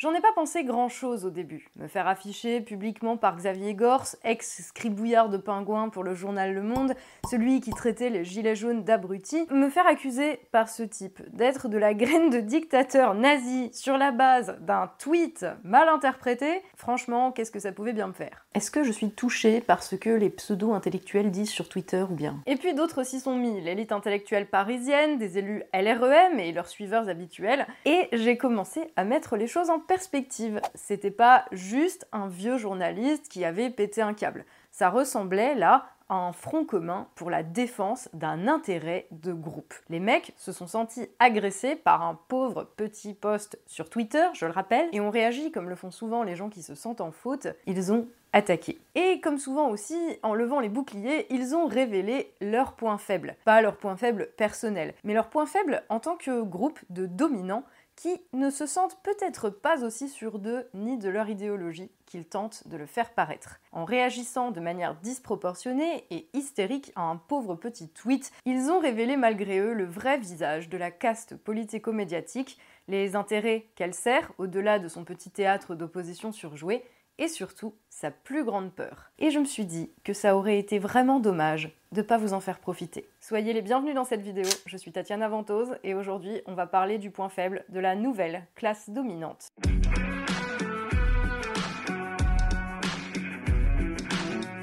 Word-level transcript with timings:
J'en 0.00 0.14
ai 0.14 0.20
pas 0.22 0.32
pensé 0.34 0.64
grand-chose 0.64 1.26
au 1.26 1.30
début. 1.30 1.68
Me 1.76 1.86
faire 1.86 2.08
afficher 2.08 2.62
publiquement 2.62 3.18
par 3.18 3.36
Xavier 3.36 3.74
Gors, 3.74 4.06
ex-scribouillard 4.24 5.28
de 5.28 5.36
pingouin 5.36 5.90
pour 5.90 6.04
le 6.04 6.14
journal 6.14 6.54
Le 6.54 6.62
Monde, 6.62 6.94
celui 7.30 7.60
qui 7.60 7.68
traitait 7.68 8.08
les 8.08 8.24
gilets 8.24 8.56
jaunes 8.56 8.82
d'abrutis, 8.82 9.46
me 9.50 9.68
faire 9.68 9.86
accuser 9.86 10.40
par 10.52 10.70
ce 10.70 10.84
type 10.84 11.20
d'être 11.34 11.68
de 11.68 11.76
la 11.76 11.92
graine 11.92 12.30
de 12.30 12.40
dictateur 12.40 13.14
nazi 13.14 13.68
sur 13.74 13.98
la 13.98 14.10
base 14.10 14.56
d'un 14.62 14.90
tweet 14.98 15.44
mal 15.64 15.90
interprété, 15.90 16.62
franchement, 16.76 17.30
qu'est-ce 17.30 17.50
que 17.50 17.60
ça 17.60 17.72
pouvait 17.72 17.92
bien 17.92 18.06
me 18.06 18.14
faire? 18.14 18.46
Est-ce 18.54 18.70
que 18.70 18.84
je 18.84 18.92
suis 18.92 19.10
touchée 19.10 19.60
par 19.60 19.82
ce 19.82 19.96
que 19.96 20.08
les 20.08 20.30
pseudo-intellectuels 20.30 21.30
disent 21.30 21.50
sur 21.50 21.68
Twitter 21.68 22.06
ou 22.10 22.14
bien? 22.14 22.40
Et 22.46 22.56
puis 22.56 22.72
d'autres 22.72 23.04
s'y 23.04 23.20
sont 23.20 23.36
mis, 23.36 23.60
l'élite 23.60 23.92
intellectuelle 23.92 24.48
parisienne, 24.48 25.18
des 25.18 25.36
élus 25.36 25.62
LREM 25.74 26.40
et 26.40 26.52
leurs 26.52 26.68
suiveurs 26.68 27.10
habituels, 27.10 27.66
et 27.84 28.08
j'ai 28.14 28.38
commencé 28.38 28.80
à 28.96 29.04
mettre 29.04 29.36
les 29.36 29.46
choses 29.46 29.68
en 29.68 29.78
perspective. 29.90 30.60
C'était 30.76 31.10
pas 31.10 31.46
juste 31.50 32.06
un 32.12 32.28
vieux 32.28 32.58
journaliste 32.58 33.28
qui 33.28 33.44
avait 33.44 33.70
pété 33.70 34.00
un 34.00 34.14
câble. 34.14 34.44
Ça 34.70 34.88
ressemblait 34.88 35.56
là 35.56 35.84
à 36.08 36.14
un 36.14 36.30
front 36.32 36.64
commun 36.64 37.08
pour 37.16 37.28
la 37.28 37.42
défense 37.42 38.08
d'un 38.12 38.46
intérêt 38.46 39.08
de 39.10 39.32
groupe. 39.32 39.74
Les 39.88 39.98
mecs 39.98 40.32
se 40.36 40.52
sont 40.52 40.68
sentis 40.68 41.08
agressés 41.18 41.74
par 41.74 42.02
un 42.02 42.16
pauvre 42.28 42.70
petit 42.76 43.14
post 43.14 43.58
sur 43.66 43.90
Twitter, 43.90 44.26
je 44.32 44.46
le 44.46 44.52
rappelle, 44.52 44.88
et 44.92 45.00
ont 45.00 45.10
réagi 45.10 45.50
comme 45.50 45.68
le 45.68 45.74
font 45.74 45.90
souvent 45.90 46.22
les 46.22 46.36
gens 46.36 46.50
qui 46.50 46.62
se 46.62 46.76
sentent 46.76 47.00
en 47.00 47.10
faute. 47.10 47.48
Ils 47.66 47.92
ont 47.92 48.06
attaqué. 48.32 48.78
Et 48.94 49.20
comme 49.20 49.38
souvent 49.38 49.68
aussi, 49.70 49.98
en 50.22 50.34
levant 50.34 50.60
les 50.60 50.68
boucliers, 50.68 51.26
ils 51.30 51.54
ont 51.54 51.66
révélé 51.66 52.32
leurs 52.40 52.74
points 52.74 52.98
faibles. 52.98 53.34
Pas 53.44 53.60
leurs 53.60 53.76
points 53.76 53.96
faibles 53.96 54.28
personnels, 54.36 54.94
mais 55.02 55.14
leurs 55.14 55.30
points 55.30 55.46
faibles 55.46 55.82
en 55.88 55.98
tant 55.98 56.16
que 56.16 56.42
groupe 56.42 56.78
de 56.90 57.06
dominants 57.06 57.64
qui 58.00 58.18
ne 58.32 58.48
se 58.48 58.64
sentent 58.64 58.96
peut-être 59.02 59.50
pas 59.50 59.84
aussi 59.84 60.08
sûrs 60.08 60.38
d'eux 60.38 60.66
ni 60.72 60.96
de 60.96 61.10
leur 61.10 61.28
idéologie 61.28 61.90
qu'ils 62.06 62.24
tentent 62.24 62.66
de 62.66 62.78
le 62.78 62.86
faire 62.86 63.12
paraître. 63.12 63.60
En 63.72 63.84
réagissant 63.84 64.52
de 64.52 64.60
manière 64.60 64.94
disproportionnée 64.94 66.06
et 66.10 66.26
hystérique 66.32 66.92
à 66.96 67.02
un 67.02 67.16
pauvre 67.16 67.56
petit 67.56 67.90
tweet, 67.90 68.32
ils 68.46 68.70
ont 68.70 68.80
révélé 68.80 69.18
malgré 69.18 69.58
eux 69.58 69.74
le 69.74 69.84
vrai 69.84 70.16
visage 70.16 70.70
de 70.70 70.78
la 70.78 70.90
caste 70.90 71.36
politico-médiatique, 71.36 72.58
les 72.88 73.16
intérêts 73.16 73.66
qu'elle 73.74 73.92
sert 73.92 74.32
au-delà 74.38 74.78
de 74.78 74.88
son 74.88 75.04
petit 75.04 75.30
théâtre 75.30 75.74
d'opposition 75.74 76.32
surjoué, 76.32 76.82
et 77.18 77.28
surtout 77.28 77.74
sa 77.88 78.10
plus 78.10 78.44
grande 78.44 78.72
peur. 78.72 79.10
Et 79.18 79.30
je 79.30 79.38
me 79.38 79.44
suis 79.44 79.66
dit 79.66 79.90
que 80.04 80.12
ça 80.12 80.36
aurait 80.36 80.58
été 80.58 80.78
vraiment 80.78 81.20
dommage 81.20 81.76
de 81.92 82.00
ne 82.00 82.06
pas 82.06 82.18
vous 82.18 82.32
en 82.32 82.40
faire 82.40 82.60
profiter. 82.60 83.08
Soyez 83.20 83.52
les 83.52 83.62
bienvenus 83.62 83.94
dans 83.94 84.04
cette 84.04 84.22
vidéo, 84.22 84.48
je 84.66 84.76
suis 84.76 84.92
Tatiana 84.92 85.28
Ventose 85.28 85.76
et 85.82 85.94
aujourd'hui 85.94 86.40
on 86.46 86.54
va 86.54 86.66
parler 86.66 86.98
du 86.98 87.10
point 87.10 87.28
faible 87.28 87.64
de 87.68 87.80
la 87.80 87.94
nouvelle 87.94 88.46
classe 88.54 88.90
dominante. 88.90 89.50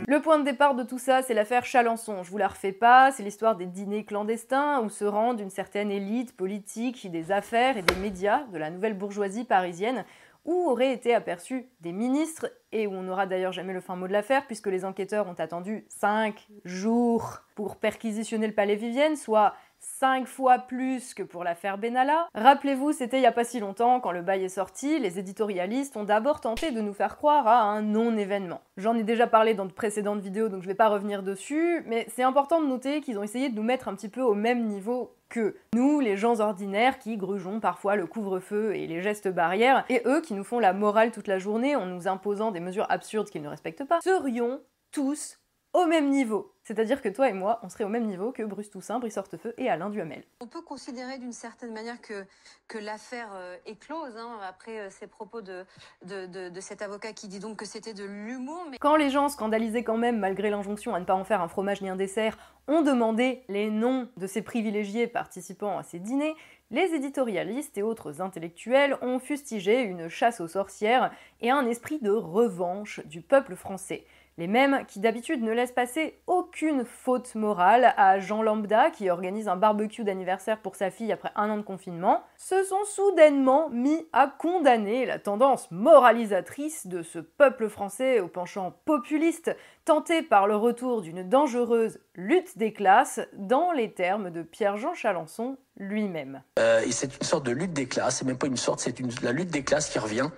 Le 0.10 0.22
point 0.22 0.40
de 0.40 0.46
départ 0.46 0.74
de 0.74 0.84
tout 0.84 1.00
ça, 1.00 1.22
c'est 1.22 1.34
l'affaire 1.34 1.66
Chalençon. 1.66 2.24
Je 2.24 2.32
vous 2.32 2.38
la 2.38 2.48
refais 2.48 2.72
pas, 2.72 3.12
c'est 3.12 3.24
l'histoire 3.24 3.58
des 3.58 3.66
dîners 3.66 4.06
clandestins 4.06 4.80
où 4.80 4.88
se 4.88 5.04
rendent 5.04 5.42
une 5.42 5.50
certaine 5.50 5.92
élite 5.92 6.34
politique, 6.34 7.12
des 7.12 7.34
affaires 7.34 7.76
et 7.76 7.82
des 7.82 7.96
médias 7.96 8.44
de 8.54 8.58
la 8.58 8.70
nouvelle 8.70 8.94
bourgeoisie 8.94 9.44
parisienne 9.44 10.06
où 10.48 10.70
auraient 10.70 10.94
été 10.94 11.14
aperçus 11.14 11.70
des 11.82 11.92
ministres, 11.92 12.52
et 12.72 12.88
où 12.88 12.94
on 12.94 13.04
n'aura 13.04 13.28
d'ailleurs 13.28 13.52
jamais 13.52 13.74
le 13.74 13.82
fin 13.82 13.96
mot 13.96 14.08
de 14.08 14.14
l'affaire, 14.14 14.48
puisque 14.48 14.68
les 14.68 14.86
enquêteurs 14.86 15.28
ont 15.28 15.34
attendu 15.34 15.86
5 15.90 16.48
jours 16.64 17.40
pour 17.56 17.76
perquisitionner 17.76 18.48
le 18.48 18.54
palais 18.54 18.76
Vivienne, 18.76 19.16
soit 19.16 19.54
5 19.80 20.28
fois 20.28 20.60
plus 20.60 21.14
que 21.14 21.24
pour 21.24 21.44
l'affaire 21.44 21.78
Benalla. 21.78 22.28
Rappelez-vous, 22.36 22.92
c'était 22.92 23.18
il 23.18 23.22
n'y 23.22 23.28
a 23.28 23.32
pas 23.32 23.44
si 23.44 23.60
longtemps, 23.60 24.00
quand 24.00 24.12
le 24.12 24.22
bail 24.22 24.44
est 24.44 24.50
sorti, 24.50 25.00
les 25.00 25.20
éditorialistes 25.20 25.98
ont 25.98 26.04
d'abord 26.04 26.42
tenté 26.42 26.72
de 26.72 26.82
nous 26.82 26.94
faire 26.94 27.18
croire 27.18 27.48
à 27.48 27.62
un 27.64 27.82
non-événement. 27.82 28.62
J'en 28.78 28.96
ai 28.96 29.04
déjà 29.04 29.28
parlé 29.28 29.54
dans 29.54 29.66
de 29.66 29.72
précédentes 29.72 30.20
vidéos, 30.20 30.50
donc 30.50 30.62
je 30.62 30.68
ne 30.68 30.72
vais 30.72 30.78
pas 30.78 30.90
revenir 30.90 31.24
dessus, 31.24 31.84
mais 31.88 32.06
c'est 32.14 32.24
important 32.24 32.62
de 32.62 32.68
noter 32.68 33.02
qu'ils 33.02 33.18
ont 33.18 33.24
essayé 33.24 33.50
de 33.50 33.56
nous 33.56 33.64
mettre 33.64 33.88
un 33.88 33.96
petit 33.96 34.10
peu 34.10 34.22
au 34.22 34.36
même 34.36 34.66
niveau 34.66 35.16
que 35.30 35.56
nous, 35.74 36.00
les 36.00 36.16
gens 36.16 36.40
ordinaires 36.40 37.00
qui 37.00 37.18
grugeons 37.18 37.60
parfois 37.60 37.96
le 37.96 38.06
couvre-feu 38.06 38.76
et 38.76 38.88
les 38.88 39.02
gestes 39.02 39.28
barrières, 39.28 39.84
et 39.90 40.02
eux 40.06 40.22
qui 40.22 40.34
nous 40.34 40.44
font 40.44 40.60
la 40.60 40.74
morale 40.74 41.12
toute 41.12 41.28
la 41.28 41.40
journée 41.40 41.76
en 41.76 41.86
nous 41.86 42.08
imposant 42.08 42.52
des 42.52 42.60
mesures 42.60 42.86
absurdes 42.90 43.30
qu'ils 43.30 43.42
ne 43.42 43.50
respectent 43.50 43.86
pas, 43.86 44.00
serions 44.02 44.62
tous 44.92 45.40
au 45.74 45.86
même 45.86 46.10
niveau. 46.10 46.54
C'est-à-dire 46.64 47.02
que 47.02 47.08
toi 47.08 47.30
et 47.30 47.34
moi, 47.34 47.60
on 47.64 47.70
serait 47.70 47.86
au 47.86 47.90
même 47.90 48.06
niveau 48.06 48.34
que 48.34 48.44
Bruce 48.44 48.70
Toussaint, 48.70 49.00
Brice 49.00 49.16
Hortefeux 49.16 49.54
et 49.58 49.70
Alain 49.70 49.90
Duhamel. 49.90 50.24
On 50.42 50.48
peut 50.48 50.62
considérer 50.62 51.18
d'une 51.18 51.32
certaine 51.32 51.72
manière 51.72 52.02
que, 52.02 52.26
que 52.68 52.78
l'affaire 52.78 53.30
euh, 53.36 53.56
est 53.66 53.80
close, 53.80 54.18
hein, 54.18 54.38
après 54.44 54.80
euh, 54.80 54.90
ces 54.90 55.08
propos 55.08 55.42
de, 55.42 55.66
de, 56.06 56.50
de, 56.50 56.60
cet 56.60 56.82
avocat 56.82 57.14
qui 57.14 57.30
dit 57.30 57.40
donc 57.40 57.58
que 57.58 57.66
c'était 57.66 57.94
de 57.94 58.04
l'humour. 58.04 58.66
Mais... 58.70 58.78
Quand 58.80 58.98
les 58.98 59.10
gens, 59.10 59.30
scandalisés 59.30 59.86
quand 59.86 59.98
même, 59.98 60.20
malgré 60.20 60.50
l'injonction 60.50 60.94
à 60.94 61.00
ne 61.00 61.06
pas 61.06 61.16
en 61.16 61.24
faire 61.24 61.42
un 61.42 61.48
fromage 61.48 61.82
ni 61.82 61.88
un 61.88 61.96
dessert, 61.96 62.38
ont 62.68 62.82
demandé 62.82 63.44
les 63.48 63.70
noms 63.70 64.10
de 64.18 64.28
ces 64.28 64.42
privilégiés 64.42 65.08
participant 65.08 65.78
à 65.78 65.84
ces 65.84 66.00
dîners, 66.00 66.36
les 66.70 66.94
éditorialistes 66.94 67.78
et 67.78 67.82
autres 67.82 68.20
intellectuels 68.20 68.98
ont 69.02 69.20
fustigé 69.20 69.84
une 69.84 70.10
chasse 70.10 70.42
aux 70.42 70.50
sorcières 70.50 71.12
et 71.40 71.50
un 71.50 71.66
esprit 71.66 72.00
de 72.00 72.12
revanche 72.12 73.00
du 73.06 73.22
peuple 73.22 73.56
français. 73.56 74.06
Les 74.40 74.46
mêmes 74.46 74.86
qui 74.88 75.00
d'habitude 75.00 75.42
ne 75.42 75.52
laissent 75.52 75.72
passer 75.72 76.22
aucune 76.28 76.86
faute 76.86 77.34
morale 77.34 77.96
à 77.98 78.20
Jean 78.20 78.44
Lambda 78.44 78.92
qui 78.92 79.10
organise 79.10 79.48
un 79.48 79.56
barbecue 79.56 80.04
d'anniversaire 80.04 80.62
pour 80.62 80.76
sa 80.76 80.92
fille 80.92 81.12
après 81.12 81.32
un 81.36 81.50
an 81.50 81.58
de 81.58 81.64
confinement, 81.64 82.22
se 82.38 82.64
sont 82.64 82.84
soudainement 82.86 83.68
mis 83.70 84.06
à 84.14 84.28
condamner 84.28 85.08
la 85.08 85.18
tendance 85.18 85.72
moralisatrice 85.72 86.86
de 86.86 87.02
ce 87.02 87.18
peuple 87.18 87.68
français 87.68 88.20
au 88.20 88.28
penchant 88.28 88.76
populiste, 88.86 89.56
tenté 89.86 90.22
par 90.22 90.46
le 90.46 90.56
retour 90.56 91.02
d'une 91.02 91.28
dangereuse 91.28 92.00
lutte 92.14 92.60
des 92.60 92.74
classes 92.74 93.20
dans 93.34 93.72
les 93.72 93.92
termes 93.92 94.30
de 94.30 94.44
Pierre-Jean 94.44 94.94
Chalençon 94.94 95.58
lui-même. 95.78 96.44
Euh, 96.60 96.84
c'est 96.92 97.18
une 97.18 97.24
sorte 97.24 97.46
de 97.48 97.52
lutte 97.52 97.74
des 97.74 97.88
classes, 97.88 98.18
c'est 98.18 98.26
même 98.26 98.38
pas 98.38 98.48
une 98.48 98.58
sorte, 98.58 98.82
c'est 98.82 99.00
la 99.24 99.32
lutte 99.32 99.50
des 99.50 99.64
classes 99.64 99.90
qui 99.90 99.98
revient 99.98 100.30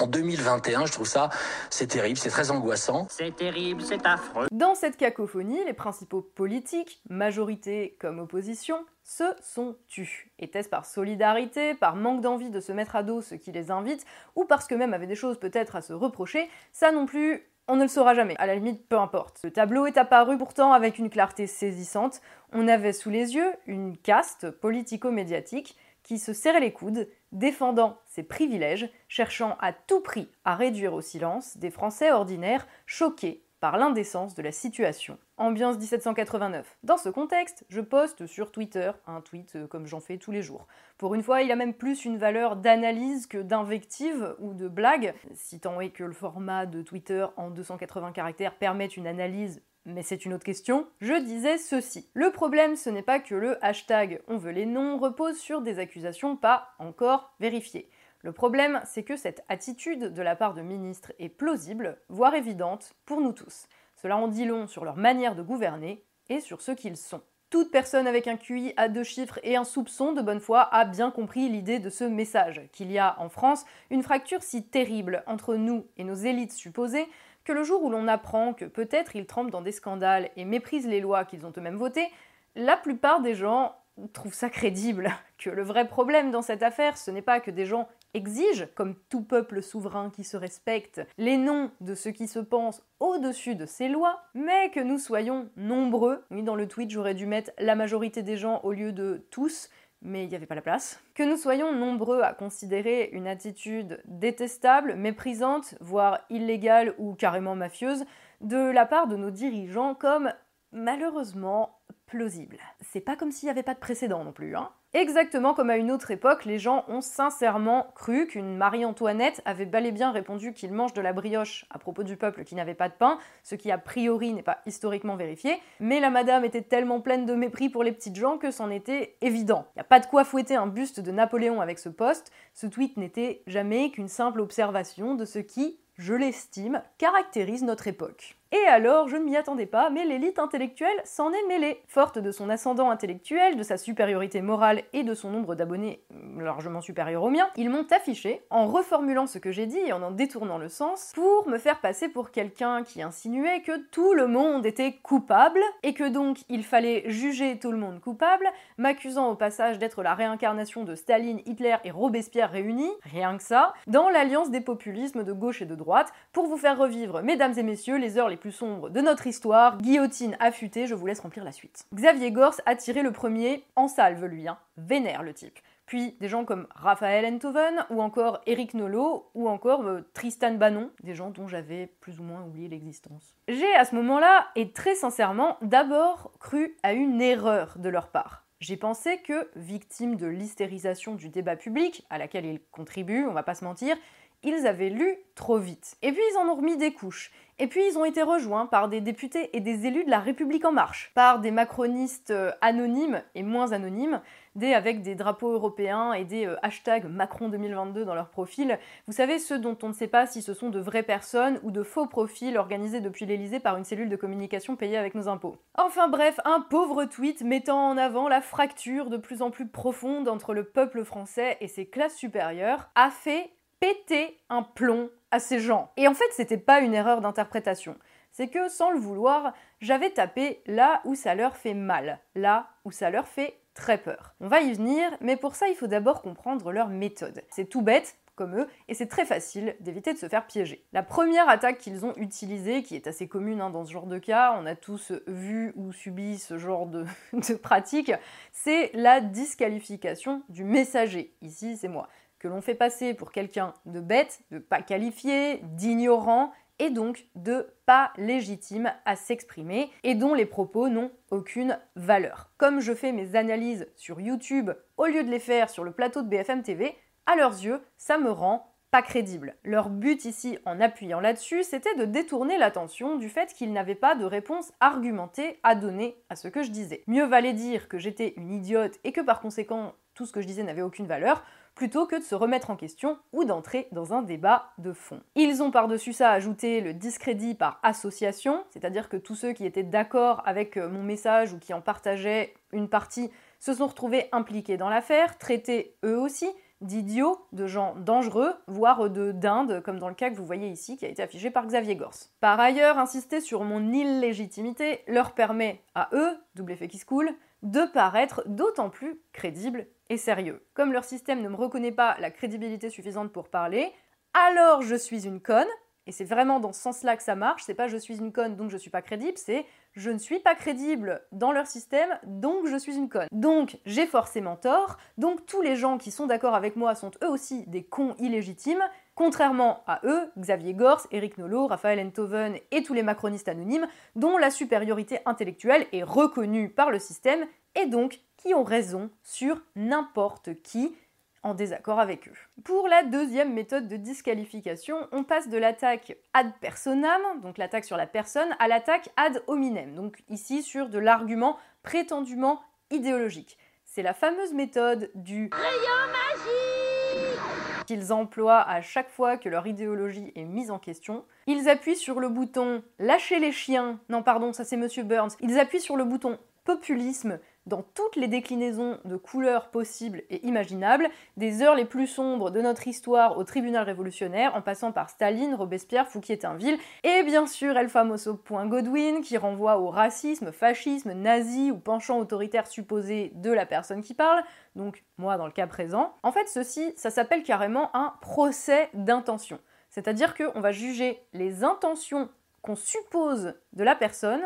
en 0.00 0.06
2021, 0.06 0.86
je 0.86 0.92
trouve 0.92 1.06
ça, 1.06 1.30
c'est 1.70 1.86
terrible, 1.86 2.18
c'est 2.18 2.30
très 2.30 2.50
angoissant. 2.50 3.06
C'est 3.08 3.34
terrible, 3.34 3.82
c'est 3.82 4.04
affreux. 4.06 4.46
Dans 4.52 4.74
cette 4.74 4.96
cacophonie, 4.96 5.64
les 5.64 5.72
principaux 5.72 6.20
politiques, 6.20 7.00
majorité 7.08 7.96
comme 7.98 8.18
opposition, 8.18 8.84
se 9.04 9.24
sont 9.40 9.76
tus. 9.88 10.30
Était-ce 10.38 10.68
par 10.68 10.84
solidarité, 10.84 11.74
par 11.74 11.96
manque 11.96 12.20
d'envie 12.20 12.50
de 12.50 12.60
se 12.60 12.72
mettre 12.72 12.96
à 12.96 13.02
dos 13.02 13.22
ceux 13.22 13.36
qui 13.36 13.52
les 13.52 13.70
invitent, 13.70 14.04
ou 14.34 14.44
parce 14.44 14.66
que 14.66 14.74
même 14.74 14.92
avaient 14.92 15.06
des 15.06 15.14
choses 15.14 15.38
peut-être 15.38 15.76
à 15.76 15.82
se 15.82 15.92
reprocher 15.92 16.48
Ça 16.72 16.92
non 16.92 17.06
plus, 17.06 17.48
on 17.68 17.76
ne 17.76 17.82
le 17.82 17.88
saura 17.88 18.14
jamais, 18.14 18.34
à 18.38 18.46
la 18.46 18.54
limite, 18.54 18.86
peu 18.88 18.98
importe. 18.98 19.40
Le 19.44 19.50
tableau 19.50 19.86
est 19.86 19.96
apparu 19.96 20.36
pourtant 20.36 20.72
avec 20.72 20.98
une 20.98 21.08
clarté 21.08 21.46
saisissante. 21.46 22.20
On 22.52 22.68
avait 22.68 22.92
sous 22.92 23.10
les 23.10 23.34
yeux 23.34 23.52
une 23.66 23.96
caste 23.96 24.50
politico-médiatique 24.50 25.76
qui 26.06 26.20
se 26.20 26.32
serrait 26.32 26.60
les 26.60 26.72
coudes, 26.72 27.08
défendant 27.32 27.98
ses 28.06 28.22
privilèges, 28.22 28.88
cherchant 29.08 29.56
à 29.60 29.72
tout 29.72 30.00
prix 30.00 30.30
à 30.44 30.54
réduire 30.54 30.94
au 30.94 31.00
silence 31.00 31.56
des 31.56 31.70
Français 31.70 32.12
ordinaires 32.12 32.68
choqués 32.86 33.42
par 33.58 33.76
l'indécence 33.76 34.36
de 34.36 34.42
la 34.42 34.52
situation. 34.52 35.18
Ambiance 35.36 35.78
1789. 35.78 36.78
Dans 36.84 36.96
ce 36.96 37.08
contexte, 37.08 37.64
je 37.68 37.80
poste 37.80 38.26
sur 38.26 38.52
Twitter 38.52 38.92
un 39.08 39.20
tweet 39.20 39.56
euh, 39.56 39.66
comme 39.66 39.86
j'en 39.86 39.98
fais 39.98 40.16
tous 40.16 40.30
les 40.30 40.42
jours. 40.42 40.68
Pour 40.96 41.16
une 41.16 41.24
fois, 41.24 41.42
il 41.42 41.50
a 41.50 41.56
même 41.56 41.74
plus 41.74 42.04
une 42.04 42.18
valeur 42.18 42.54
d'analyse 42.54 43.26
que 43.26 43.38
d'invective 43.38 44.36
ou 44.38 44.54
de 44.54 44.68
blague, 44.68 45.12
si 45.34 45.58
tant 45.58 45.80
est 45.80 45.90
que 45.90 46.04
le 46.04 46.12
format 46.12 46.66
de 46.66 46.82
Twitter 46.82 47.26
en 47.36 47.50
280 47.50 48.12
caractères 48.12 48.54
permet 48.54 48.86
une 48.86 49.08
analyse 49.08 49.60
mais 49.86 50.02
c'est 50.02 50.26
une 50.26 50.34
autre 50.34 50.44
question, 50.44 50.86
je 51.00 51.14
disais 51.14 51.58
ceci. 51.58 52.08
Le 52.12 52.30
problème, 52.30 52.76
ce 52.76 52.90
n'est 52.90 53.02
pas 53.02 53.20
que 53.20 53.34
le 53.34 53.64
hashtag 53.64 54.20
on 54.28 54.36
veut 54.36 54.50
les 54.50 54.66
noms 54.66 54.98
repose 54.98 55.38
sur 55.38 55.62
des 55.62 55.78
accusations 55.78 56.36
pas 56.36 56.74
encore 56.78 57.32
vérifiées. 57.40 57.88
Le 58.20 58.32
problème, 58.32 58.80
c'est 58.84 59.04
que 59.04 59.16
cette 59.16 59.44
attitude 59.48 60.12
de 60.12 60.22
la 60.22 60.34
part 60.34 60.54
de 60.54 60.62
ministres 60.62 61.12
est 61.20 61.28
plausible, 61.28 61.98
voire 62.08 62.34
évidente, 62.34 62.94
pour 63.04 63.20
nous 63.20 63.32
tous. 63.32 63.68
Cela 63.94 64.16
en 64.16 64.26
dit 64.26 64.44
long 64.44 64.66
sur 64.66 64.84
leur 64.84 64.96
manière 64.96 65.36
de 65.36 65.42
gouverner 65.42 66.04
et 66.28 66.40
sur 66.40 66.60
ce 66.60 66.72
qu'ils 66.72 66.96
sont. 66.96 67.22
Toute 67.48 67.70
personne 67.70 68.08
avec 68.08 68.26
un 68.26 68.36
QI 68.36 68.72
à 68.76 68.88
deux 68.88 69.04
chiffres 69.04 69.38
et 69.44 69.54
un 69.54 69.62
soupçon 69.62 70.12
de 70.12 70.20
bonne 70.20 70.40
foi 70.40 70.62
a 70.74 70.84
bien 70.84 71.12
compris 71.12 71.48
l'idée 71.48 71.78
de 71.78 71.90
ce 71.90 72.02
message, 72.02 72.62
qu'il 72.72 72.90
y 72.90 72.98
a 72.98 73.14
en 73.20 73.28
France 73.28 73.64
une 73.90 74.02
fracture 74.02 74.42
si 74.42 74.64
terrible 74.64 75.22
entre 75.28 75.54
nous 75.54 75.86
et 75.96 76.02
nos 76.02 76.14
élites 76.14 76.52
supposées 76.52 77.06
que 77.46 77.52
le 77.52 77.62
jour 77.62 77.82
où 77.84 77.90
l'on 77.90 78.08
apprend 78.08 78.52
que 78.52 78.64
peut-être 78.64 79.14
ils 79.14 79.24
trempent 79.24 79.52
dans 79.52 79.62
des 79.62 79.72
scandales 79.72 80.30
et 80.36 80.44
méprisent 80.44 80.88
les 80.88 81.00
lois 81.00 81.24
qu'ils 81.24 81.46
ont 81.46 81.52
eux-mêmes 81.56 81.76
votées, 81.76 82.08
la 82.56 82.76
plupart 82.76 83.22
des 83.22 83.34
gens 83.34 83.76
trouvent 84.12 84.34
ça 84.34 84.50
crédible. 84.50 85.10
Que 85.38 85.50
le 85.50 85.62
vrai 85.62 85.86
problème 85.86 86.30
dans 86.30 86.40
cette 86.40 86.62
affaire, 86.62 86.96
ce 86.96 87.10
n'est 87.10 87.20
pas 87.20 87.40
que 87.40 87.50
des 87.50 87.66
gens 87.66 87.88
exigent, 88.14 88.66
comme 88.74 88.94
tout 89.10 89.20
peuple 89.20 89.60
souverain 89.60 90.08
qui 90.08 90.24
se 90.24 90.38
respecte, 90.38 91.02
les 91.18 91.36
noms 91.36 91.70
de 91.82 91.94
ceux 91.94 92.10
qui 92.10 92.26
se 92.26 92.38
pensent 92.38 92.82
au-dessus 93.00 93.54
de 93.54 93.66
ces 93.66 93.88
lois, 93.88 94.22
mais 94.32 94.70
que 94.70 94.80
nous 94.80 94.96
soyons 94.96 95.50
nombreux. 95.58 96.24
Oui, 96.30 96.42
dans 96.42 96.54
le 96.54 96.66
tweet, 96.66 96.90
j'aurais 96.90 97.12
dû 97.12 97.26
mettre 97.26 97.50
la 97.58 97.74
majorité 97.74 98.22
des 98.22 98.38
gens 98.38 98.62
au 98.62 98.72
lieu 98.72 98.92
de 98.92 99.26
tous, 99.30 99.68
mais 100.02 100.24
il 100.24 100.28
n'y 100.28 100.34
avait 100.34 100.46
pas 100.46 100.54
la 100.54 100.62
place. 100.62 101.00
Que 101.14 101.22
nous 101.22 101.36
soyons 101.36 101.72
nombreux 101.72 102.22
à 102.22 102.34
considérer 102.34 103.10
une 103.12 103.26
attitude 103.26 104.02
détestable, 104.06 104.94
méprisante, 104.94 105.74
voire 105.80 106.20
illégale 106.30 106.94
ou 106.98 107.14
carrément 107.14 107.56
mafieuse, 107.56 108.04
de 108.40 108.70
la 108.70 108.86
part 108.86 109.06
de 109.06 109.16
nos 109.16 109.30
dirigeants 109.30 109.94
comme 109.94 110.32
malheureusement 110.72 111.80
plausible. 112.06 112.58
C'est 112.80 113.00
pas 113.00 113.16
comme 113.16 113.32
s'il 113.32 113.46
n'y 113.46 113.50
avait 113.50 113.62
pas 113.62 113.74
de 113.74 113.80
précédent 113.80 114.24
non 114.24 114.32
plus, 114.32 114.56
hein. 114.56 114.70
Exactement 114.96 115.52
comme 115.52 115.68
à 115.68 115.76
une 115.76 115.90
autre 115.90 116.10
époque, 116.10 116.46
les 116.46 116.58
gens 116.58 116.86
ont 116.88 117.02
sincèrement 117.02 117.88
cru 117.94 118.26
qu'une 118.26 118.56
Marie-Antoinette 118.56 119.42
avait 119.44 119.66
bel 119.66 119.84
et 119.84 119.92
bien 119.92 120.10
répondu 120.10 120.54
qu'il 120.54 120.72
mange 120.72 120.94
de 120.94 121.02
la 121.02 121.12
brioche 121.12 121.66
à 121.68 121.78
propos 121.78 122.02
du 122.02 122.16
peuple 122.16 122.44
qui 122.44 122.54
n'avait 122.54 122.72
pas 122.72 122.88
de 122.88 122.94
pain, 122.94 123.18
ce 123.42 123.56
qui 123.56 123.70
a 123.70 123.76
priori 123.76 124.32
n'est 124.32 124.40
pas 124.40 124.62
historiquement 124.64 125.16
vérifié, 125.16 125.60
mais 125.80 126.00
la 126.00 126.08
madame 126.08 126.46
était 126.46 126.62
tellement 126.62 127.02
pleine 127.02 127.26
de 127.26 127.34
mépris 127.34 127.68
pour 127.68 127.84
les 127.84 127.92
petites 127.92 128.16
gens 128.16 128.38
que 128.38 128.50
c'en 128.50 128.70
était 128.70 129.18
évident. 129.20 129.66
Il 129.74 129.80
n'y 129.80 129.82
a 129.82 129.84
pas 129.84 130.00
de 130.00 130.06
quoi 130.06 130.24
fouetter 130.24 130.56
un 130.56 130.66
buste 130.66 131.00
de 131.00 131.10
Napoléon 131.10 131.60
avec 131.60 131.78
ce 131.78 131.90
poste, 131.90 132.32
ce 132.54 132.66
tweet 132.66 132.96
n'était 132.96 133.42
jamais 133.46 133.90
qu'une 133.90 134.08
simple 134.08 134.40
observation 134.40 135.14
de 135.14 135.26
ce 135.26 135.40
qui, 135.40 135.78
je 135.98 136.14
l'estime, 136.14 136.82
caractérise 136.96 137.64
notre 137.64 137.86
époque. 137.86 138.38
Et 138.52 138.66
alors, 138.68 139.08
je 139.08 139.16
ne 139.16 139.24
m'y 139.24 139.36
attendais 139.36 139.66
pas, 139.66 139.90
mais 139.90 140.04
l'élite 140.04 140.38
intellectuelle 140.38 141.00
s'en 141.04 141.32
est 141.32 141.46
mêlée. 141.48 141.82
Forte 141.88 142.18
de 142.18 142.30
son 142.30 142.48
ascendant 142.48 142.90
intellectuel, 142.90 143.56
de 143.56 143.62
sa 143.64 143.76
supériorité 143.76 144.40
morale 144.40 144.82
et 144.92 145.02
de 145.02 145.14
son 145.14 145.30
nombre 145.30 145.56
d'abonnés 145.56 146.00
largement 146.38 146.80
supérieur 146.80 147.24
au 147.24 147.30
mien, 147.30 147.48
ils 147.56 147.70
m'ont 147.70 147.86
affiché, 147.90 148.42
en 148.50 148.66
reformulant 148.66 149.26
ce 149.26 149.38
que 149.38 149.50
j'ai 149.50 149.66
dit 149.66 149.78
et 149.78 149.92
en 149.92 150.02
en 150.02 150.10
détournant 150.10 150.58
le 150.58 150.68
sens, 150.68 151.12
pour 151.14 151.48
me 151.48 151.58
faire 151.58 151.80
passer 151.80 152.08
pour 152.08 152.30
quelqu'un 152.30 152.84
qui 152.84 153.02
insinuait 153.02 153.62
que 153.62 153.76
tout 153.90 154.14
le 154.14 154.28
monde 154.28 154.64
était 154.64 154.92
coupable, 154.92 155.60
et 155.82 155.94
que 155.94 156.08
donc 156.08 156.38
il 156.48 156.62
fallait 156.62 157.02
juger 157.10 157.58
tout 157.58 157.72
le 157.72 157.78
monde 157.78 158.00
coupable, 158.00 158.46
m'accusant 158.78 159.30
au 159.30 159.34
passage 159.34 159.78
d'être 159.78 160.02
la 160.02 160.14
réincarnation 160.14 160.84
de 160.84 160.94
Staline, 160.94 161.40
Hitler 161.46 161.76
et 161.84 161.90
Robespierre 161.90 162.50
réunis, 162.50 162.92
rien 163.02 163.36
que 163.36 163.42
ça, 163.42 163.74
dans 163.86 164.08
l'alliance 164.08 164.50
des 164.50 164.60
populismes 164.60 165.24
de 165.24 165.32
gauche 165.32 165.62
et 165.62 165.66
de 165.66 165.74
droite, 165.74 166.12
pour 166.32 166.46
vous 166.46 166.56
faire 166.56 166.78
revivre, 166.78 167.22
mesdames 167.22 167.54
et 167.56 167.62
messieurs, 167.62 167.96
les 167.96 168.18
heures 168.18 168.28
les 168.28 168.35
plus 168.36 168.52
sombres 168.52 168.90
de 168.90 169.00
notre 169.00 169.26
histoire, 169.26 169.78
guillotine 169.78 170.36
affûtée, 170.40 170.86
je 170.86 170.94
vous 170.94 171.06
laisse 171.06 171.20
remplir 171.20 171.44
la 171.44 171.52
suite. 171.52 171.84
Xavier 171.94 172.30
Gors 172.30 172.60
a 172.66 172.76
tiré 172.76 173.02
le 173.02 173.12
premier 173.12 173.64
en 173.74 173.88
salve, 173.88 174.24
lui, 174.24 174.48
hein. 174.48 174.58
vénère 174.76 175.22
le 175.22 175.34
type. 175.34 175.58
Puis 175.86 176.16
des 176.20 176.28
gens 176.28 176.44
comme 176.44 176.66
Raphaël 176.74 177.24
Enthoven, 177.32 177.86
ou 177.90 178.02
encore 178.02 178.40
Eric 178.46 178.74
Nolot, 178.74 179.30
ou 179.34 179.48
encore 179.48 179.86
euh, 179.86 180.00
Tristan 180.14 180.54
Bannon, 180.54 180.90
des 181.04 181.14
gens 181.14 181.30
dont 181.30 181.46
j'avais 181.46 181.86
plus 182.00 182.18
ou 182.18 182.24
moins 182.24 182.42
oublié 182.42 182.68
l'existence. 182.68 183.34
J'ai 183.46 183.72
à 183.74 183.84
ce 183.84 183.94
moment-là, 183.94 184.48
et 184.56 184.72
très 184.72 184.96
sincèrement, 184.96 185.56
d'abord 185.62 186.32
cru 186.40 186.76
à 186.82 186.92
une 186.92 187.22
erreur 187.22 187.76
de 187.78 187.88
leur 187.88 188.08
part. 188.08 188.46
J'ai 188.58 188.76
pensé 188.76 189.18
que, 189.18 189.48
victimes 189.54 190.16
de 190.16 190.26
l'hystérisation 190.26 191.14
du 191.14 191.28
débat 191.28 191.56
public, 191.56 192.04
à 192.10 192.18
laquelle 192.18 192.46
ils 192.46 192.60
contribuent, 192.72 193.26
on 193.26 193.32
va 193.32 193.42
pas 193.42 193.54
se 193.54 193.64
mentir, 193.64 193.96
ils 194.42 194.66
avaient 194.66 194.90
lu 194.90 195.16
trop 195.34 195.58
vite. 195.58 195.96
Et 196.02 196.12
puis 196.12 196.22
ils 196.32 196.38
en 196.38 196.48
ont 196.48 196.56
remis 196.56 196.76
des 196.76 196.92
couches. 196.92 197.32
Et 197.58 197.68
puis 197.68 197.80
ils 197.88 197.96
ont 197.96 198.04
été 198.04 198.22
rejoints 198.22 198.66
par 198.66 198.88
des 198.88 199.00
députés 199.00 199.56
et 199.56 199.60
des 199.60 199.86
élus 199.86 200.04
de 200.04 200.10
la 200.10 200.20
République 200.20 200.66
en 200.66 200.72
marche, 200.72 201.10
par 201.14 201.40
des 201.40 201.50
macronistes 201.50 202.30
euh, 202.30 202.52
anonymes 202.60 203.22
et 203.34 203.42
moins 203.42 203.72
anonymes, 203.72 204.20
des 204.56 204.74
avec 204.74 205.00
des 205.00 205.14
drapeaux 205.14 205.52
européens 205.52 206.12
et 206.12 206.24
des 206.24 206.46
euh, 206.46 206.56
hashtags 206.62 207.06
Macron 207.06 207.48
2022 207.48 208.04
dans 208.04 208.14
leur 208.14 208.28
profil. 208.28 208.78
Vous 209.06 209.14
savez, 209.14 209.38
ceux 209.38 209.58
dont 209.58 209.76
on 209.82 209.88
ne 209.88 209.94
sait 209.94 210.06
pas 210.06 210.26
si 210.26 210.42
ce 210.42 210.52
sont 210.52 210.68
de 210.68 210.80
vraies 210.80 211.02
personnes 211.02 211.58
ou 211.62 211.70
de 211.70 211.82
faux 211.82 212.06
profils 212.06 212.58
organisés 212.58 213.00
depuis 213.00 213.24
l'Elysée 213.24 213.60
par 213.60 213.78
une 213.78 213.84
cellule 213.84 214.10
de 214.10 214.16
communication 214.16 214.76
payée 214.76 214.98
avec 214.98 215.14
nos 215.14 215.28
impôts. 215.28 215.56
Enfin 215.76 216.08
bref, 216.08 216.38
un 216.44 216.60
pauvre 216.60 217.06
tweet 217.06 217.40
mettant 217.40 217.88
en 217.88 217.96
avant 217.96 218.28
la 218.28 218.42
fracture 218.42 219.08
de 219.08 219.16
plus 219.16 219.40
en 219.40 219.50
plus 219.50 219.66
profonde 219.66 220.28
entre 220.28 220.52
le 220.52 220.64
peuple 220.64 221.04
français 221.04 221.56
et 221.62 221.68
ses 221.68 221.86
classes 221.86 222.16
supérieures 222.16 222.90
a 222.96 223.08
fait 223.08 223.50
péter 223.80 224.38
un 224.48 224.62
plomb 224.62 225.10
à 225.30 225.38
ces 225.38 225.58
gens. 225.58 225.90
Et 225.96 226.08
en 226.08 226.14
fait, 226.14 226.24
c'était 226.32 226.58
pas 226.58 226.80
une 226.80 226.94
erreur 226.94 227.20
d'interprétation. 227.20 227.96
C'est 228.32 228.48
que, 228.48 228.68
sans 228.68 228.90
le 228.90 228.98
vouloir, 228.98 229.54
j'avais 229.80 230.10
tapé 230.10 230.62
là 230.66 231.00
où 231.04 231.14
ça 231.14 231.34
leur 231.34 231.56
fait 231.56 231.74
mal, 231.74 232.20
là 232.34 232.68
où 232.84 232.90
ça 232.90 233.10
leur 233.10 233.26
fait 233.26 233.58
très 233.74 233.98
peur. 233.98 234.34
On 234.40 234.48
va 234.48 234.60
y 234.60 234.72
venir, 234.72 235.10
mais 235.20 235.36
pour 235.36 235.54
ça, 235.54 235.68
il 235.68 235.74
faut 235.74 235.86
d'abord 235.86 236.22
comprendre 236.22 236.72
leur 236.72 236.88
méthode. 236.88 237.42
C'est 237.50 237.68
tout 237.68 237.82
bête, 237.82 238.16
comme 238.34 238.58
eux, 238.58 238.68
et 238.88 238.94
c'est 238.94 239.06
très 239.06 239.24
facile 239.24 239.74
d'éviter 239.80 240.12
de 240.12 240.18
se 240.18 240.28
faire 240.28 240.46
piéger. 240.46 240.84
La 240.92 241.02
première 241.02 241.48
attaque 241.48 241.78
qu'ils 241.78 242.04
ont 242.04 242.14
utilisée, 242.16 242.82
qui 242.82 242.94
est 242.94 243.06
assez 243.06 243.26
commune 243.26 243.62
hein, 243.62 243.70
dans 243.70 243.84
ce 243.84 243.92
genre 243.92 244.06
de 244.06 244.18
cas, 244.18 244.54
on 244.60 244.66
a 244.66 244.74
tous 244.74 245.12
vu 245.26 245.72
ou 245.74 245.92
subi 245.92 246.38
ce 246.38 246.58
genre 246.58 246.86
de, 246.86 247.06
de 247.32 247.54
pratique, 247.54 248.12
c'est 248.52 248.90
la 248.92 249.20
disqualification 249.20 250.42
du 250.50 250.64
messager. 250.64 251.34
Ici, 251.40 251.78
c'est 251.78 251.88
moi 251.88 252.08
que 252.46 252.50
l'on 252.52 252.60
fait 252.60 252.76
passer 252.76 253.12
pour 253.12 253.32
quelqu'un 253.32 253.74
de 253.86 253.98
bête, 253.98 254.40
de 254.52 254.60
pas 254.60 254.80
qualifié, 254.80 255.58
d'ignorant 255.64 256.52
et 256.78 256.90
donc 256.90 257.26
de 257.34 257.66
pas 257.86 258.12
légitime 258.18 258.92
à 259.04 259.16
s'exprimer 259.16 259.90
et 260.04 260.14
dont 260.14 260.32
les 260.32 260.46
propos 260.46 260.88
n'ont 260.88 261.10
aucune 261.32 261.76
valeur. 261.96 262.52
Comme 262.56 262.78
je 262.80 262.94
fais 262.94 263.10
mes 263.10 263.34
analyses 263.34 263.88
sur 263.96 264.20
YouTube 264.20 264.70
au 264.96 265.06
lieu 265.06 265.24
de 265.24 265.30
les 265.30 265.40
faire 265.40 265.70
sur 265.70 265.82
le 265.82 265.90
plateau 265.90 266.22
de 266.22 266.28
BFM 266.28 266.62
TV, 266.62 266.94
à 267.26 267.34
leurs 267.34 267.64
yeux, 267.64 267.80
ça 267.96 268.16
me 268.16 268.30
rend 268.30 268.72
pas 268.92 269.02
crédible. 269.02 269.56
Leur 269.64 269.90
but 269.90 270.24
ici, 270.24 270.58
en 270.66 270.80
appuyant 270.80 271.18
là-dessus, 271.18 271.64
c'était 271.64 271.96
de 271.96 272.04
détourner 272.04 272.58
l'attention 272.58 273.16
du 273.16 273.28
fait 273.28 273.52
qu'ils 273.54 273.72
n'avaient 273.72 273.96
pas 273.96 274.14
de 274.14 274.24
réponse 274.24 274.72
argumentée 274.78 275.58
à 275.64 275.74
donner 275.74 276.22
à 276.30 276.36
ce 276.36 276.46
que 276.46 276.62
je 276.62 276.70
disais. 276.70 277.02
Mieux 277.08 277.24
valait 277.24 277.54
dire 277.54 277.88
que 277.88 277.98
j'étais 277.98 278.34
une 278.36 278.52
idiote 278.52 279.00
et 279.02 279.10
que 279.10 279.20
par 279.20 279.40
conséquent 279.40 279.94
tout 280.14 280.26
ce 280.26 280.32
que 280.32 280.40
je 280.40 280.46
disais 280.46 280.62
n'avait 280.62 280.82
aucune 280.82 281.06
valeur, 281.06 281.44
plutôt 281.76 282.06
que 282.06 282.16
de 282.16 282.24
se 282.24 282.34
remettre 282.34 282.70
en 282.70 282.76
question 282.76 283.18
ou 283.32 283.44
d'entrer 283.44 283.86
dans 283.92 284.12
un 284.12 284.22
débat 284.22 284.70
de 284.78 284.92
fond. 284.92 285.20
Ils 285.36 285.62
ont 285.62 285.70
par-dessus 285.70 286.12
ça 286.12 286.30
ajouté 286.30 286.80
le 286.80 286.94
discrédit 286.94 287.54
par 287.54 287.78
association, 287.84 288.64
c'est-à-dire 288.70 289.08
que 289.08 289.16
tous 289.16 289.36
ceux 289.36 289.52
qui 289.52 289.64
étaient 289.64 289.84
d'accord 289.84 290.42
avec 290.46 290.76
euh, 290.76 290.88
mon 290.88 291.02
message 291.02 291.52
ou 291.52 291.58
qui 291.58 291.74
en 291.74 291.80
partageaient 291.80 292.54
une 292.72 292.88
partie 292.88 293.30
se 293.60 293.74
sont 293.74 293.86
retrouvés 293.86 294.28
impliqués 294.32 294.76
dans 294.76 294.88
l'affaire, 294.88 295.38
traités 295.38 295.94
eux 296.04 296.18
aussi 296.18 296.48
d'idiots, 296.80 297.46
de 297.52 297.66
gens 297.66 297.94
dangereux, 297.96 298.52
voire 298.66 299.08
de 299.08 299.32
dindes, 299.32 299.82
comme 299.82 299.98
dans 299.98 300.08
le 300.08 300.14
cas 300.14 300.30
que 300.30 300.36
vous 300.36 300.44
voyez 300.44 300.68
ici, 300.68 300.96
qui 300.96 301.06
a 301.06 301.08
été 301.08 301.22
affiché 301.22 301.50
par 301.50 301.66
Xavier 301.66 301.96
Gors. 301.96 302.16
Par 302.40 302.60
ailleurs, 302.60 302.98
insister 302.98 303.40
sur 303.40 303.64
mon 303.64 303.92
illégitimité 303.92 305.00
leur 305.06 305.32
permet 305.32 305.80
à 305.94 306.08
eux, 306.12 306.36
double 306.54 306.72
effet 306.72 306.88
qui 306.88 306.98
se 306.98 307.06
coule, 307.06 307.30
de 307.62 307.86
paraître 307.92 308.42
d'autant 308.46 308.90
plus 308.90 309.18
crédibles 309.32 309.86
et 310.08 310.16
sérieux. 310.16 310.64
Comme 310.74 310.92
leur 310.92 311.04
système 311.04 311.42
ne 311.42 311.48
me 311.48 311.56
reconnaît 311.56 311.92
pas 311.92 312.16
la 312.20 312.30
crédibilité 312.30 312.90
suffisante 312.90 313.32
pour 313.32 313.48
parler, 313.48 313.92
alors 314.34 314.82
je 314.82 314.94
suis 314.94 315.26
une 315.26 315.40
conne, 315.40 315.68
et 316.06 316.12
c'est 316.12 316.24
vraiment 316.24 316.60
dans 316.60 316.72
ce 316.72 316.80
sens-là 316.80 317.16
que 317.16 317.22
ça 317.22 317.34
marche, 317.34 317.64
c'est 317.64 317.74
pas 317.74 317.88
je 317.88 317.96
suis 317.96 318.18
une 318.18 318.32
conne 318.32 318.54
donc 318.54 318.70
je 318.70 318.76
suis 318.76 318.90
pas 318.90 319.02
crédible, 319.02 319.36
c'est 319.36 319.66
je 319.92 320.10
ne 320.10 320.18
suis 320.18 320.38
pas 320.38 320.54
crédible 320.54 321.22
dans 321.32 321.52
leur 321.52 321.66
système 321.66 322.18
donc 322.24 322.66
je 322.66 322.76
suis 322.76 322.96
une 322.96 323.08
conne. 323.08 323.26
Donc 323.32 323.78
j'ai 323.86 324.06
forcément 324.06 324.56
tort, 324.56 324.98
donc 325.18 325.46
tous 325.46 325.62
les 325.62 325.74
gens 325.74 325.98
qui 325.98 326.10
sont 326.12 326.26
d'accord 326.26 326.54
avec 326.54 326.76
moi 326.76 326.94
sont 326.94 327.10
eux 327.24 327.28
aussi 327.28 327.66
des 327.66 327.82
cons 327.82 328.14
illégitimes, 328.18 328.82
contrairement 329.16 329.82
à 329.86 330.00
eux, 330.04 330.30
Xavier 330.38 330.74
Gors, 330.74 331.06
Eric 331.10 331.38
Nolot, 331.38 331.66
Raphaël 331.66 331.98
Enthoven 331.98 332.56
et 332.70 332.82
tous 332.82 332.94
les 332.94 333.02
macronistes 333.02 333.48
anonymes, 333.48 333.88
dont 334.14 334.38
la 334.38 334.50
supériorité 334.50 335.18
intellectuelle 335.26 335.86
est 335.92 336.04
reconnue 336.04 336.68
par 336.68 336.90
le 336.90 337.00
système 337.00 337.46
et 337.74 337.86
donc 337.86 338.20
qui 338.36 338.54
ont 338.54 338.64
raison 338.64 339.10
sur 339.22 339.62
n'importe 339.74 340.62
qui 340.62 340.94
en 341.42 341.54
désaccord 341.54 342.00
avec 342.00 342.28
eux. 342.28 342.34
Pour 342.64 342.88
la 342.88 343.04
deuxième 343.04 343.54
méthode 343.54 343.88
de 343.88 343.96
disqualification, 343.96 344.96
on 345.12 345.22
passe 345.22 345.48
de 345.48 345.56
l'attaque 345.56 346.16
ad 346.34 346.50
personam, 346.60 347.20
donc 347.40 347.56
l'attaque 347.56 347.84
sur 347.84 347.96
la 347.96 348.06
personne, 348.06 348.48
à 348.58 348.66
l'attaque 348.66 349.10
ad 349.16 349.42
hominem, 349.46 349.94
donc 349.94 350.22
ici 350.28 350.62
sur 350.62 350.88
de 350.88 350.98
l'argument 350.98 351.56
prétendument 351.84 352.60
idéologique. 352.90 353.58
C'est 353.84 354.02
la 354.02 354.12
fameuse 354.12 354.52
méthode 354.52 355.10
du 355.14 355.48
rayon 355.52 356.12
magique 356.12 357.40
qu'ils 357.86 358.12
emploient 358.12 358.62
à 358.62 358.82
chaque 358.82 359.08
fois 359.08 359.36
que 359.36 359.48
leur 359.48 359.68
idéologie 359.68 360.32
est 360.34 360.44
mise 360.44 360.72
en 360.72 360.80
question. 360.80 361.24
Ils 361.46 361.68
appuient 361.68 361.94
sur 361.94 362.18
le 362.18 362.28
bouton 362.28 362.82
lâcher 362.98 363.38
les 363.38 363.52
chiens, 363.52 364.00
non 364.08 364.24
pardon, 364.24 364.52
ça 364.52 364.64
c'est 364.64 364.76
Monsieur 364.76 365.04
Burns, 365.04 365.36
ils 365.40 365.60
appuient 365.60 365.80
sur 365.80 365.96
le 365.96 366.04
bouton 366.04 366.38
populisme 366.64 367.38
dans 367.66 367.82
toutes 367.82 368.16
les 368.16 368.28
déclinaisons 368.28 368.98
de 369.04 369.16
couleurs 369.16 369.70
possibles 369.70 370.22
et 370.30 370.46
imaginables, 370.46 371.08
des 371.36 371.62
heures 371.62 371.74
les 371.74 371.84
plus 371.84 372.06
sombres 372.06 372.50
de 372.50 372.60
notre 372.60 372.86
histoire 372.86 373.36
au 373.38 373.44
tribunal 373.44 373.84
révolutionnaire, 373.84 374.54
en 374.54 374.62
passant 374.62 374.92
par 374.92 375.10
Staline, 375.10 375.54
Robespierre, 375.54 376.08
Fouquier-Tinville, 376.08 376.78
et 377.02 377.22
bien 377.24 377.46
sûr 377.46 377.76
El 377.76 377.88
Famoso 377.88 378.34
Point 378.36 378.66
Godwin, 378.66 379.20
qui 379.20 379.36
renvoie 379.36 379.78
au 379.78 379.90
racisme, 379.90 380.52
fascisme, 380.52 381.12
nazi 381.12 381.70
ou 381.70 381.78
penchant 381.78 382.18
autoritaire 382.18 382.66
supposé 382.66 383.32
de 383.34 383.50
la 383.50 383.66
personne 383.66 384.02
qui 384.02 384.14
parle, 384.14 384.42
donc 384.76 385.04
moi 385.18 385.36
dans 385.36 385.46
le 385.46 385.52
cas 385.52 385.66
présent. 385.66 386.14
En 386.22 386.32
fait, 386.32 386.48
ceci, 386.48 386.92
ça 386.96 387.10
s'appelle 387.10 387.42
carrément 387.42 387.94
un 387.94 388.14
procès 388.20 388.90
d'intention. 388.94 389.58
C'est-à-dire 389.90 390.34
qu'on 390.34 390.60
va 390.60 390.72
juger 390.72 391.22
les 391.32 391.64
intentions 391.64 392.28
qu'on 392.62 392.76
suppose 392.76 393.54
de 393.72 393.84
la 393.84 393.94
personne 393.94 394.42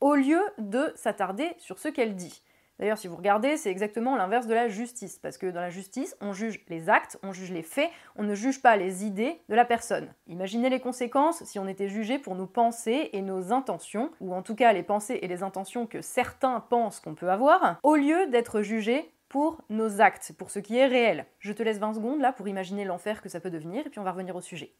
au 0.00 0.14
lieu 0.14 0.40
de 0.58 0.92
s'attarder 0.96 1.54
sur 1.58 1.78
ce 1.78 1.88
qu'elle 1.88 2.14
dit. 2.14 2.42
D'ailleurs, 2.78 2.98
si 2.98 3.06
vous 3.06 3.16
regardez, 3.16 3.56
c'est 3.56 3.70
exactement 3.70 4.16
l'inverse 4.16 4.46
de 4.46 4.54
la 4.54 4.68
justice, 4.68 5.18
parce 5.18 5.38
que 5.38 5.46
dans 5.46 5.60
la 5.60 5.70
justice, 5.70 6.16
on 6.20 6.32
juge 6.32 6.60
les 6.68 6.88
actes, 6.88 7.18
on 7.22 7.32
juge 7.32 7.52
les 7.52 7.62
faits, 7.62 7.90
on 8.16 8.24
ne 8.24 8.34
juge 8.34 8.60
pas 8.60 8.76
les 8.76 9.04
idées 9.04 9.40
de 9.48 9.54
la 9.54 9.64
personne. 9.64 10.12
Imaginez 10.26 10.70
les 10.70 10.80
conséquences 10.80 11.44
si 11.44 11.58
on 11.58 11.68
était 11.68 11.88
jugé 11.88 12.18
pour 12.18 12.34
nos 12.34 12.46
pensées 12.46 13.10
et 13.12 13.22
nos 13.22 13.52
intentions, 13.52 14.10
ou 14.20 14.34
en 14.34 14.42
tout 14.42 14.56
cas 14.56 14.72
les 14.72 14.82
pensées 14.82 15.20
et 15.22 15.28
les 15.28 15.42
intentions 15.42 15.86
que 15.86 16.00
certains 16.00 16.60
pensent 16.60 17.00
qu'on 17.00 17.14
peut 17.14 17.30
avoir, 17.30 17.78
au 17.82 17.94
lieu 17.94 18.26
d'être 18.26 18.62
jugé 18.62 19.14
pour 19.28 19.60
nos 19.68 20.00
actes, 20.00 20.32
pour 20.36 20.50
ce 20.50 20.58
qui 20.58 20.76
est 20.76 20.86
réel. 20.86 21.26
Je 21.38 21.52
te 21.52 21.62
laisse 21.62 21.78
20 21.78 21.94
secondes 21.94 22.20
là 22.20 22.32
pour 22.32 22.48
imaginer 22.48 22.84
l'enfer 22.84 23.22
que 23.22 23.28
ça 23.28 23.40
peut 23.40 23.50
devenir, 23.50 23.86
et 23.86 23.90
puis 23.90 23.98
on 23.98 24.04
va 24.04 24.12
revenir 24.12 24.36
au 24.36 24.40
sujet. 24.40 24.74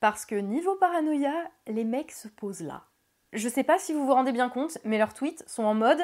Parce 0.00 0.24
que 0.24 0.34
niveau 0.34 0.76
paranoïa, 0.76 1.50
les 1.66 1.84
mecs 1.84 2.12
se 2.12 2.26
posent 2.26 2.62
là. 2.62 2.84
Je 3.34 3.48
sais 3.48 3.64
pas 3.64 3.78
si 3.78 3.92
vous 3.92 4.06
vous 4.06 4.14
rendez 4.14 4.32
bien 4.32 4.48
compte, 4.48 4.78
mais 4.84 4.98
leurs 4.98 5.14
tweets 5.14 5.44
sont 5.46 5.62
en 5.62 5.74
mode 5.74 6.00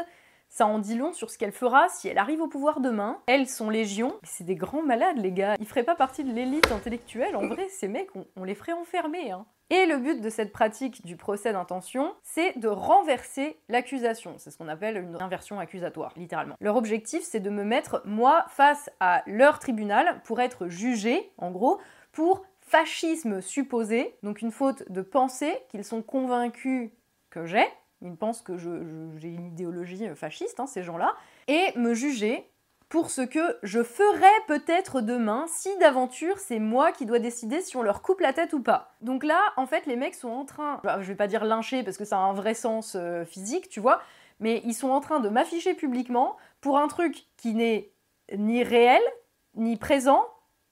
ça 0.48 0.66
en 0.66 0.78
dit 0.78 0.94
long 0.94 1.12
sur 1.12 1.30
ce 1.30 1.38
qu'elle 1.38 1.52
fera 1.52 1.88
si 1.88 2.08
elle 2.08 2.18
arrive 2.18 2.40
au 2.40 2.46
pouvoir 2.46 2.80
demain. 2.80 3.20
Elles 3.26 3.48
sont 3.48 3.68
légion. 3.68 4.14
C'est 4.22 4.44
des 4.44 4.54
grands 4.54 4.82
malades, 4.82 5.18
les 5.18 5.32
gars. 5.32 5.56
Ils 5.58 5.66
feraient 5.66 5.82
pas 5.82 5.96
partie 5.96 6.24
de 6.24 6.32
l'élite 6.32 6.70
intellectuelle. 6.70 7.36
En 7.36 7.46
vrai, 7.46 7.66
ces 7.68 7.88
mecs, 7.88 8.10
on, 8.36 8.44
les 8.44 8.54
ferait 8.54 8.72
enfermer. 8.72 9.32
Hein. 9.32 9.44
Et 9.70 9.86
le 9.86 9.98
but 9.98 10.20
de 10.20 10.30
cette 10.30 10.52
pratique 10.52 11.04
du 11.04 11.16
procès 11.16 11.52
d'intention, 11.52 12.14
c'est 12.22 12.56
de 12.58 12.68
renverser 12.68 13.58
l'accusation. 13.68 14.34
C'est 14.38 14.50
ce 14.50 14.56
qu'on 14.56 14.68
appelle 14.68 14.96
une 14.96 15.20
inversion 15.20 15.58
accusatoire, 15.58 16.12
littéralement. 16.16 16.54
Leur 16.60 16.76
objectif, 16.76 17.22
c'est 17.24 17.40
de 17.40 17.50
me 17.50 17.64
mettre, 17.64 18.02
moi, 18.04 18.44
face 18.48 18.88
à 19.00 19.22
leur 19.26 19.58
tribunal 19.58 20.20
pour 20.24 20.40
être 20.40 20.68
jugé, 20.68 21.32
en 21.38 21.50
gros, 21.50 21.80
pour 22.12 22.44
fascisme 22.66 23.40
supposé, 23.40 24.14
donc 24.22 24.42
une 24.42 24.50
faute 24.50 24.90
de 24.90 25.00
pensée 25.02 25.56
qu'ils 25.68 25.84
sont 25.84 26.02
convaincus 26.02 26.90
que 27.30 27.46
j'ai, 27.46 27.64
ils 28.02 28.16
pensent 28.16 28.42
que 28.42 28.58
j'ai 28.58 29.28
une 29.28 29.46
idéologie 29.46 30.06
fasciste, 30.14 30.60
hein, 30.60 30.66
ces 30.66 30.82
gens-là, 30.82 31.14
et 31.48 31.72
me 31.76 31.94
juger 31.94 32.50
pour 32.88 33.10
ce 33.10 33.22
que 33.22 33.58
je 33.62 33.82
ferais 33.82 34.26
peut-être 34.46 35.00
demain 35.00 35.46
si 35.48 35.76
d'aventure 35.78 36.38
c'est 36.38 36.60
moi 36.60 36.92
qui 36.92 37.04
dois 37.04 37.18
décider 37.18 37.60
si 37.60 37.76
on 37.76 37.82
leur 37.82 38.00
coupe 38.02 38.20
la 38.20 38.32
tête 38.32 38.52
ou 38.52 38.62
pas. 38.62 38.94
Donc 39.00 39.24
là, 39.24 39.40
en 39.56 39.66
fait, 39.66 39.86
les 39.86 39.96
mecs 39.96 40.14
sont 40.14 40.28
en 40.28 40.44
train, 40.44 40.80
bah, 40.84 40.98
je 41.00 41.06
vais 41.06 41.16
pas 41.16 41.26
dire 41.26 41.44
lyncher 41.44 41.82
parce 41.82 41.96
que 41.96 42.04
ça 42.04 42.18
a 42.18 42.20
un 42.20 42.32
vrai 42.32 42.54
sens 42.54 42.96
euh, 42.96 43.24
physique, 43.24 43.68
tu 43.68 43.80
vois, 43.80 44.00
mais 44.38 44.62
ils 44.64 44.74
sont 44.74 44.90
en 44.90 45.00
train 45.00 45.20
de 45.20 45.28
m'afficher 45.28 45.74
publiquement 45.74 46.36
pour 46.60 46.78
un 46.78 46.88
truc 46.88 47.26
qui 47.36 47.54
n'est 47.54 47.90
ni 48.36 48.62
réel, 48.62 49.02
ni 49.54 49.76
présent, 49.76 50.24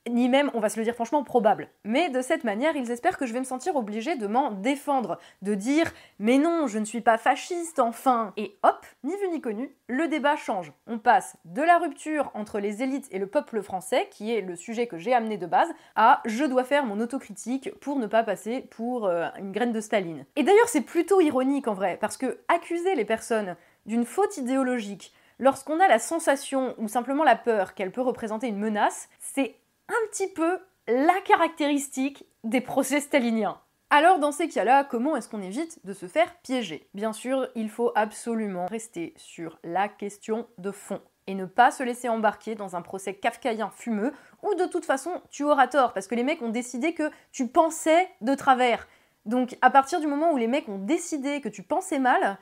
ni 0.09 0.29
même, 0.29 0.51
on 0.55 0.61
va 0.61 0.69
se 0.69 0.79
le 0.79 0.85
dire 0.85 0.95
franchement, 0.95 1.25
probable. 1.25 1.69
Mais 1.85 2.11
de 2.11 2.21
cette 2.21 2.45
manière, 2.45 2.77
ils 2.77 2.91
espèrent 2.91 3.19
que 3.19 3.27
je 3.27 3.33
vais 3.33 3.39
me 3.39 3.45
sentir 3.45 3.77
obligée 3.77 4.17
de 4.17 4.27
m'en 4.27 4.51
défendre, 4.51 5.19
de 5.43 5.55
dire 5.55 5.93
mais 6.19 6.39
non, 6.39 6.67
je 6.67 6.79
ne 6.79 6.85
suis 6.85 7.01
pas 7.01 7.19
fasciste, 7.19 7.79
enfin 7.79 8.33
Et 8.37 8.57
hop, 8.63 8.85
ni 9.03 9.17
vu 9.17 9.29
ni 9.29 9.41
connu, 9.41 9.75
le 9.89 10.09
débat 10.09 10.37
change. 10.37 10.73
On 10.87 10.99
passe 10.99 11.37
de 11.45 11.63
la 11.63 11.79
rupture 11.79 12.31
entre 12.35 12.61
les 12.61 12.83
élites 12.83 13.09
et 13.11 13.19
le 13.19 13.27
peuple 13.27 13.63
français, 13.63 14.09
qui 14.11 14.35
est 14.35 14.41
le 14.41 14.57
sujet 14.57 14.87
que 14.87 14.99
j'ai 14.99 15.15
amené 15.15 15.39
de 15.39 15.47
base, 15.47 15.73
à 15.97 16.21
je 16.27 16.45
dois 16.45 16.65
faire 16.65 16.85
mon 16.85 17.01
autocritique 17.01 17.71
pour 17.81 17.99
ne 17.99 18.07
pas 18.07 18.23
passer 18.23 18.63
pour 18.71 19.07
euh, 19.07 19.29
une 19.39 19.53
graine 19.53 19.73
de 19.73 19.81
Staline. 19.81 20.27
Et 20.37 20.43
d'ailleurs, 20.43 20.69
c'est 20.69 20.83
plutôt 20.83 21.21
ironique 21.21 21.69
en 21.69 21.75
vrai, 21.75 21.99
parce 22.01 22.17
que 22.17 22.39
accuser 22.49 22.95
les 22.95 23.05
personnes 23.05 23.57
d'une 23.87 24.05
faute 24.05 24.37
idéologique, 24.37 25.13
lorsqu'on 25.39 25.81
a 25.81 25.89
la 25.89 25.99
sensation 25.99 26.75
ou 26.79 26.89
simplement 26.89 27.25
la 27.25 27.37
peur 27.37 27.75
qu'elle 27.75 27.93
peut 27.93 28.01
représenter 28.01 28.49
une 28.49 28.59
menace, 28.59 29.09
c'est 29.19 29.57
un 29.89 30.09
petit 30.11 30.29
peu 30.29 30.59
la 30.87 31.21
caractéristique 31.25 32.27
des 32.45 32.61
procès 32.61 33.01
staliniens. 33.01 33.61
Alors 33.91 34.19
dans 34.19 34.33
ces 34.33 34.49
cas-là, 34.49 34.85
comment 34.85 35.17
est-ce 35.17 35.29
qu'on 35.29 35.43
évite 35.43 35.85
de 35.85 35.93
se 35.93 36.07
faire 36.07 36.37
piéger? 36.43 36.89
Bien 36.95 37.13
sûr, 37.13 37.49
il 37.55 37.71
faut 37.71 37.93
absolument 37.95 38.67
rester 38.67 39.15
sur 39.17 39.59
la 39.63 39.89
question 39.89 40.49
de 40.59 40.71
fond 40.71 41.01
et 41.27 41.35
ne 41.35 41.47
pas 41.47 41.71
se 41.71 41.83
laisser 41.83 42.09
embarquer 42.09 42.55
dans 42.55 42.77
un 42.77 42.83
procès 42.83 43.15
kafkaïen 43.15 43.71
fumeux 43.71 44.13
où 44.43 44.55
de 44.55 44.67
toute 44.67 44.85
façon 44.85 45.23
tu 45.31 45.45
auras 45.45 45.69
tort 45.69 45.93
parce 45.93 46.07
que 46.07 46.15
les 46.15 46.25
mecs 46.25 46.43
ont 46.43 46.51
décidé 46.51 46.93
que 46.93 47.11
tu 47.33 47.47
pensais 47.47 48.09
de 48.21 48.35
travers. 48.35 48.89
Donc 49.27 49.57
à 49.63 49.71
partir 49.71 50.01
du 50.01 50.07
moment 50.07 50.33
où 50.33 50.37
les 50.37 50.49
mecs 50.49 50.69
ont 50.69 50.79
décidé 50.79 51.41
que 51.41 51.49
tu 51.49 51.63
pensais 51.63 51.99
mal, 51.99 52.39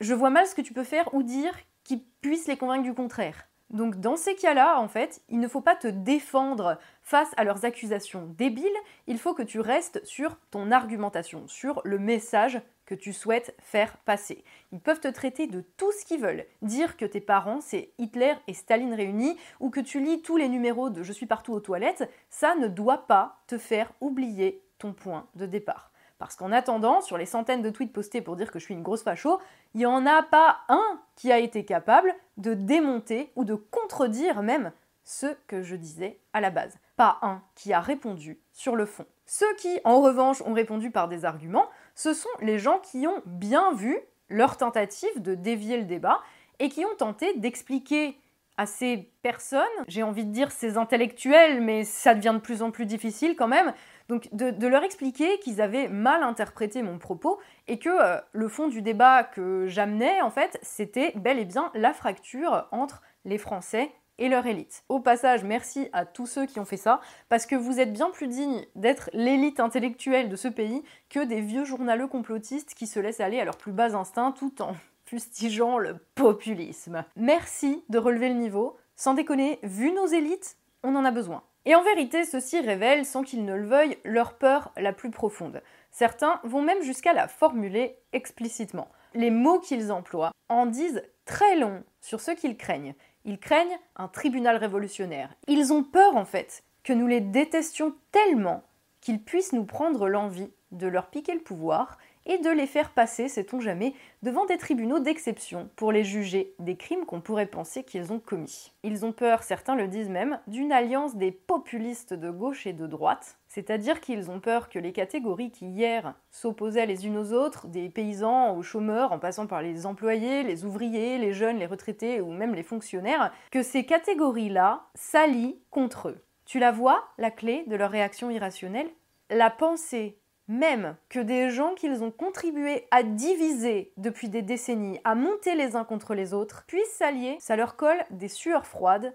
je 0.00 0.14
vois 0.14 0.30
mal 0.30 0.46
ce 0.46 0.54
que 0.54 0.62
tu 0.62 0.72
peux 0.72 0.84
faire 0.84 1.12
ou 1.12 1.22
dire 1.22 1.54
qui 1.82 1.98
puisse 2.20 2.46
les 2.46 2.56
convaincre 2.56 2.84
du 2.84 2.94
contraire. 2.94 3.48
Donc 3.74 3.96
dans 3.98 4.14
ces 4.14 4.36
cas-là, 4.36 4.78
en 4.78 4.86
fait, 4.86 5.20
il 5.28 5.40
ne 5.40 5.48
faut 5.48 5.60
pas 5.60 5.74
te 5.74 5.88
défendre 5.88 6.78
face 7.02 7.32
à 7.36 7.42
leurs 7.42 7.64
accusations 7.64 8.32
débiles, 8.38 8.64
il 9.08 9.18
faut 9.18 9.34
que 9.34 9.42
tu 9.42 9.58
restes 9.58 10.02
sur 10.04 10.38
ton 10.52 10.70
argumentation, 10.70 11.48
sur 11.48 11.80
le 11.84 11.98
message 11.98 12.62
que 12.86 12.94
tu 12.94 13.12
souhaites 13.12 13.52
faire 13.58 13.96
passer. 13.96 14.44
Ils 14.70 14.78
peuvent 14.78 15.00
te 15.00 15.08
traiter 15.08 15.48
de 15.48 15.60
tout 15.76 15.90
ce 15.90 16.04
qu'ils 16.04 16.20
veulent, 16.20 16.46
dire 16.62 16.96
que 16.96 17.04
tes 17.04 17.20
parents 17.20 17.60
c'est 17.60 17.90
Hitler 17.98 18.34
et 18.46 18.54
Staline 18.54 18.94
réunis, 18.94 19.36
ou 19.58 19.70
que 19.70 19.80
tu 19.80 19.98
lis 19.98 20.22
tous 20.22 20.36
les 20.36 20.48
numéros 20.48 20.88
de 20.88 21.02
Je 21.02 21.12
suis 21.12 21.26
partout 21.26 21.52
aux 21.52 21.60
toilettes, 21.60 22.08
ça 22.30 22.54
ne 22.54 22.68
doit 22.68 23.08
pas 23.08 23.38
te 23.48 23.58
faire 23.58 23.90
oublier 24.00 24.62
ton 24.78 24.92
point 24.92 25.26
de 25.34 25.46
départ. 25.46 25.90
Parce 26.24 26.36
qu'en 26.36 26.52
attendant, 26.52 27.02
sur 27.02 27.18
les 27.18 27.26
centaines 27.26 27.60
de 27.60 27.68
tweets 27.68 27.92
postés 27.92 28.22
pour 28.22 28.34
dire 28.34 28.50
que 28.50 28.58
je 28.58 28.64
suis 28.64 28.72
une 28.72 28.82
grosse 28.82 29.02
facho, 29.02 29.40
il 29.74 29.80
n'y 29.80 29.84
en 29.84 30.06
a 30.06 30.22
pas 30.22 30.60
un 30.70 30.98
qui 31.16 31.30
a 31.30 31.38
été 31.38 31.66
capable 31.66 32.14
de 32.38 32.54
démonter 32.54 33.30
ou 33.36 33.44
de 33.44 33.54
contredire 33.54 34.42
même 34.42 34.72
ce 35.04 35.26
que 35.46 35.62
je 35.62 35.76
disais 35.76 36.18
à 36.32 36.40
la 36.40 36.48
base. 36.48 36.78
Pas 36.96 37.18
un 37.20 37.42
qui 37.54 37.74
a 37.74 37.80
répondu 37.80 38.40
sur 38.52 38.74
le 38.74 38.86
fond. 38.86 39.04
Ceux 39.26 39.54
qui, 39.56 39.78
en 39.84 40.00
revanche, 40.00 40.40
ont 40.46 40.54
répondu 40.54 40.90
par 40.90 41.08
des 41.08 41.26
arguments, 41.26 41.68
ce 41.94 42.14
sont 42.14 42.30
les 42.40 42.58
gens 42.58 42.78
qui 42.78 43.06
ont 43.06 43.20
bien 43.26 43.74
vu 43.74 43.98
leur 44.30 44.56
tentative 44.56 45.20
de 45.20 45.34
dévier 45.34 45.76
le 45.76 45.84
débat 45.84 46.22
et 46.58 46.70
qui 46.70 46.86
ont 46.86 46.96
tenté 46.96 47.34
d'expliquer 47.36 48.18
à 48.56 48.66
ces 48.66 49.10
personnes, 49.22 49.60
j'ai 49.88 50.02
envie 50.02 50.24
de 50.24 50.32
dire 50.32 50.52
ces 50.52 50.78
intellectuels, 50.78 51.60
mais 51.60 51.84
ça 51.84 52.14
devient 52.14 52.32
de 52.34 52.40
plus 52.40 52.62
en 52.62 52.70
plus 52.70 52.86
difficile 52.86 53.34
quand 53.36 53.48
même, 53.48 53.74
donc 54.08 54.28
de, 54.32 54.66
leur 54.66 54.82
expliquer 54.84 55.38
qu'ils 55.38 55.60
avaient 55.60 55.88
mal 55.88 56.22
interprété 56.22 56.82
mon 56.82 56.98
propos 56.98 57.38
et 57.68 57.78
que 57.78 57.88
euh, 57.88 58.20
le 58.32 58.48
fond 58.48 58.68
du 58.68 58.82
débat 58.82 59.24
que 59.24 59.66
j'amenais, 59.66 60.20
en 60.20 60.30
fait, 60.30 60.58
c'était 60.62 61.12
bel 61.16 61.38
et 61.38 61.44
bien 61.44 61.70
la 61.74 61.92
fracture 61.92 62.66
entre 62.70 63.02
les 63.24 63.38
Français 63.38 63.90
et 64.18 64.28
leur 64.28 64.46
élite. 64.46 64.84
Au 64.88 65.00
passage, 65.00 65.44
merci 65.44 65.88
à 65.92 66.04
tous 66.04 66.26
ceux 66.26 66.46
qui 66.46 66.60
ont 66.60 66.64
fait 66.64 66.76
ça, 66.76 67.00
parce 67.28 67.46
que 67.46 67.56
vous 67.56 67.80
êtes 67.80 67.92
bien 67.92 68.10
plus 68.10 68.28
digne 68.28 68.64
d'être 68.74 69.10
l'élite 69.12 69.60
intellectuelle 69.60 70.28
de 70.28 70.36
ce 70.36 70.48
pays 70.48 70.82
que 71.08 71.24
des 71.24 71.40
vieux 71.40 71.64
journaleux 71.64 72.06
complotistes 72.06 72.74
qui 72.74 72.86
se 72.86 73.00
laissent 73.00 73.20
aller 73.20 73.40
à 73.40 73.44
leurs 73.44 73.56
plus 73.56 73.72
bas 73.72 73.96
instincts 73.96 74.32
tout 74.32 74.62
en 74.62 74.74
fustigeant 75.04 75.78
le 75.78 75.98
populisme. 76.14 77.04
Merci 77.16 77.84
de 77.88 77.98
relever 77.98 78.28
le 78.28 78.36
niveau. 78.36 78.76
Sans 78.96 79.14
déconner, 79.14 79.58
vu 79.62 79.92
nos 79.92 80.06
élites, 80.06 80.56
on 80.82 80.94
en 80.94 81.04
a 81.04 81.10
besoin. 81.10 81.42
Et 81.66 81.74
en 81.74 81.82
vérité, 81.82 82.24
ceux-ci 82.24 82.60
révèlent, 82.60 83.06
sans 83.06 83.22
qu'ils 83.22 83.44
ne 83.44 83.54
le 83.54 83.66
veuillent, 83.66 83.98
leur 84.04 84.34
peur 84.34 84.72
la 84.76 84.92
plus 84.92 85.10
profonde. 85.10 85.62
Certains 85.90 86.40
vont 86.44 86.60
même 86.60 86.82
jusqu'à 86.82 87.12
la 87.12 87.28
formuler 87.28 87.96
explicitement. 88.12 88.88
Les 89.14 89.30
mots 89.30 89.60
qu'ils 89.60 89.92
emploient 89.92 90.32
en 90.48 90.66
disent 90.66 91.02
très 91.24 91.56
long 91.56 91.84
sur 92.00 92.20
ce 92.20 92.32
qu'ils 92.32 92.56
craignent. 92.56 92.94
Ils 93.24 93.38
craignent 93.38 93.78
un 93.96 94.08
tribunal 94.08 94.56
révolutionnaire. 94.56 95.34
Ils 95.46 95.72
ont 95.72 95.82
peur 95.82 96.16
en 96.16 96.24
fait 96.24 96.64
que 96.82 96.92
nous 96.92 97.06
les 97.06 97.20
détestions 97.20 97.94
tellement 98.12 98.62
qu'ils 99.00 99.22
puissent 99.22 99.52
nous 99.52 99.64
prendre 99.64 100.08
l'envie 100.08 100.50
de 100.72 100.86
leur 100.86 101.06
piquer 101.06 101.32
le 101.32 101.40
pouvoir 101.40 101.98
et 102.26 102.38
de 102.38 102.50
les 102.50 102.66
faire 102.66 102.90
passer, 102.90 103.28
sait-on 103.28 103.60
jamais, 103.60 103.94
devant 104.22 104.46
des 104.46 104.56
tribunaux 104.56 104.98
d'exception 104.98 105.68
pour 105.76 105.92
les 105.92 106.04
juger 106.04 106.54
des 106.58 106.76
crimes 106.76 107.04
qu'on 107.04 107.20
pourrait 107.20 107.46
penser 107.46 107.84
qu'ils 107.84 108.12
ont 108.12 108.20
commis. 108.20 108.72
Ils 108.82 109.04
ont 109.04 109.12
peur, 109.12 109.42
certains 109.42 109.74
le 109.74 109.88
disent 109.88 110.08
même, 110.08 110.38
d'une 110.46 110.72
alliance 110.72 111.16
des 111.16 111.32
populistes 111.32 112.14
de 112.14 112.30
gauche 112.30 112.66
et 112.66 112.72
de 112.72 112.86
droite, 112.86 113.38
c'est-à-dire 113.48 114.00
qu'ils 114.00 114.30
ont 114.30 114.40
peur 114.40 114.68
que 114.68 114.78
les 114.78 114.92
catégories 114.92 115.50
qui 115.50 115.66
hier 115.66 116.14
s'opposaient 116.30 116.86
les 116.86 117.06
unes 117.06 117.18
aux 117.18 117.32
autres, 117.32 117.68
des 117.68 117.88
paysans 117.88 118.56
aux 118.56 118.62
chômeurs, 118.62 119.12
en 119.12 119.18
passant 119.18 119.46
par 119.46 119.62
les 119.62 119.86
employés, 119.86 120.42
les 120.42 120.64
ouvriers, 120.64 121.18
les 121.18 121.32
jeunes, 121.32 121.58
les 121.58 121.66
retraités 121.66 122.20
ou 122.20 122.32
même 122.32 122.54
les 122.54 122.62
fonctionnaires, 122.62 123.32
que 123.50 123.62
ces 123.62 123.84
catégories-là 123.84 124.86
s'allient 124.94 125.58
contre 125.70 126.08
eux. 126.08 126.24
Tu 126.46 126.58
la 126.58 126.72
vois, 126.72 127.04
la 127.16 127.30
clé 127.30 127.64
de 127.66 127.76
leur 127.76 127.90
réaction 127.90 128.30
irrationnelle? 128.30 128.90
La 129.30 129.50
pensée 129.50 130.18
même 130.48 130.96
que 131.08 131.20
des 131.20 131.50
gens 131.50 131.74
qu'ils 131.74 132.02
ont 132.02 132.10
contribué 132.10 132.86
à 132.90 133.02
diviser 133.02 133.92
depuis 133.96 134.28
des 134.28 134.42
décennies, 134.42 135.00
à 135.04 135.14
monter 135.14 135.54
les 135.54 135.76
uns 135.76 135.84
contre 135.84 136.14
les 136.14 136.34
autres, 136.34 136.64
puissent 136.66 136.96
s'allier, 136.96 137.36
ça 137.40 137.56
leur 137.56 137.76
colle 137.76 138.04
des 138.10 138.28
sueurs 138.28 138.66
froides 138.66 139.14